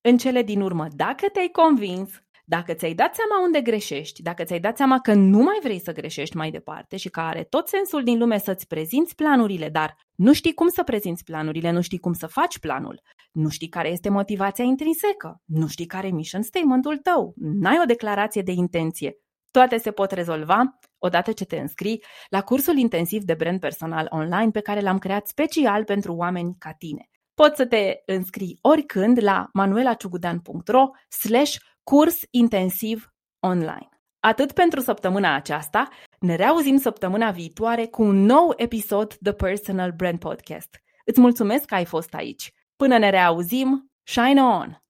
În 0.01 0.17
cele 0.17 0.41
din 0.41 0.61
urmă, 0.61 0.87
dacă 0.95 1.25
te-ai 1.33 1.49
convins 1.51 2.09
dacă 2.55 2.73
ți-ai 2.73 2.93
dat 2.93 3.15
seama 3.15 3.43
unde 3.43 3.61
greșești, 3.61 4.21
dacă 4.21 4.43
ți-ai 4.43 4.59
dat 4.59 4.77
seama 4.77 4.99
că 4.99 5.13
nu 5.13 5.37
mai 5.37 5.59
vrei 5.61 5.79
să 5.79 5.91
greșești 5.91 6.35
mai 6.37 6.51
departe 6.51 6.97
și 6.97 7.09
că 7.09 7.19
are 7.19 7.43
tot 7.43 7.67
sensul 7.67 8.03
din 8.03 8.17
lume 8.17 8.39
să-ți 8.39 8.67
prezinți 8.67 9.15
planurile, 9.15 9.69
dar 9.69 9.95
nu 10.15 10.33
știi 10.33 10.53
cum 10.53 10.67
să 10.67 10.83
prezinți 10.83 11.23
planurile, 11.23 11.71
nu 11.71 11.81
știi 11.81 11.99
cum 11.99 12.13
să 12.13 12.27
faci 12.27 12.59
planul, 12.59 13.01
nu 13.31 13.49
știi 13.49 13.67
care 13.67 13.89
este 13.89 14.09
motivația 14.09 14.63
intrinsecă, 14.63 15.41
nu 15.45 15.67
știi 15.67 15.85
care 15.85 16.07
e 16.07 16.11
mission 16.11 16.41
statement-ul 16.41 16.97
tău, 16.97 17.33
n-ai 17.35 17.79
o 17.81 17.85
declarație 17.85 18.41
de 18.41 18.51
intenție, 18.51 19.15
toate 19.51 19.77
se 19.77 19.91
pot 19.91 20.11
rezolva 20.11 20.79
odată 20.97 21.31
ce 21.31 21.45
te 21.45 21.59
înscrii 21.59 22.03
la 22.29 22.41
cursul 22.41 22.77
intensiv 22.77 23.23
de 23.23 23.33
brand 23.33 23.59
personal 23.59 24.07
online 24.09 24.51
pe 24.51 24.61
care 24.61 24.79
l-am 24.81 24.97
creat 24.97 25.27
special 25.27 25.83
pentru 25.83 26.15
oameni 26.15 26.55
ca 26.59 26.71
tine. 26.71 27.09
Poți 27.33 27.55
să 27.55 27.65
te 27.65 28.01
înscrii 28.05 28.57
oricând 28.61 29.23
la 29.23 29.49
manuelaciugudan.ro 29.53 30.89
slash 31.09 31.55
curs 31.83 32.21
intensiv 32.29 33.09
online. 33.39 33.89
Atât 34.19 34.51
pentru 34.51 34.79
săptămâna 34.79 35.35
aceasta, 35.35 35.89
ne 36.19 36.35
reauzim 36.35 36.77
săptămâna 36.77 37.31
viitoare 37.31 37.85
cu 37.85 38.03
un 38.03 38.15
nou 38.15 38.53
episod 38.55 39.13
The 39.13 39.31
Personal 39.31 39.91
Brand 39.91 40.19
Podcast. 40.19 40.81
Îți 41.05 41.19
mulțumesc 41.19 41.65
că 41.65 41.75
ai 41.75 41.85
fost 41.85 42.13
aici. 42.13 42.51
Până 42.75 42.97
ne 42.97 43.09
reauzim, 43.09 43.91
shine 44.03 44.41
on! 44.41 44.75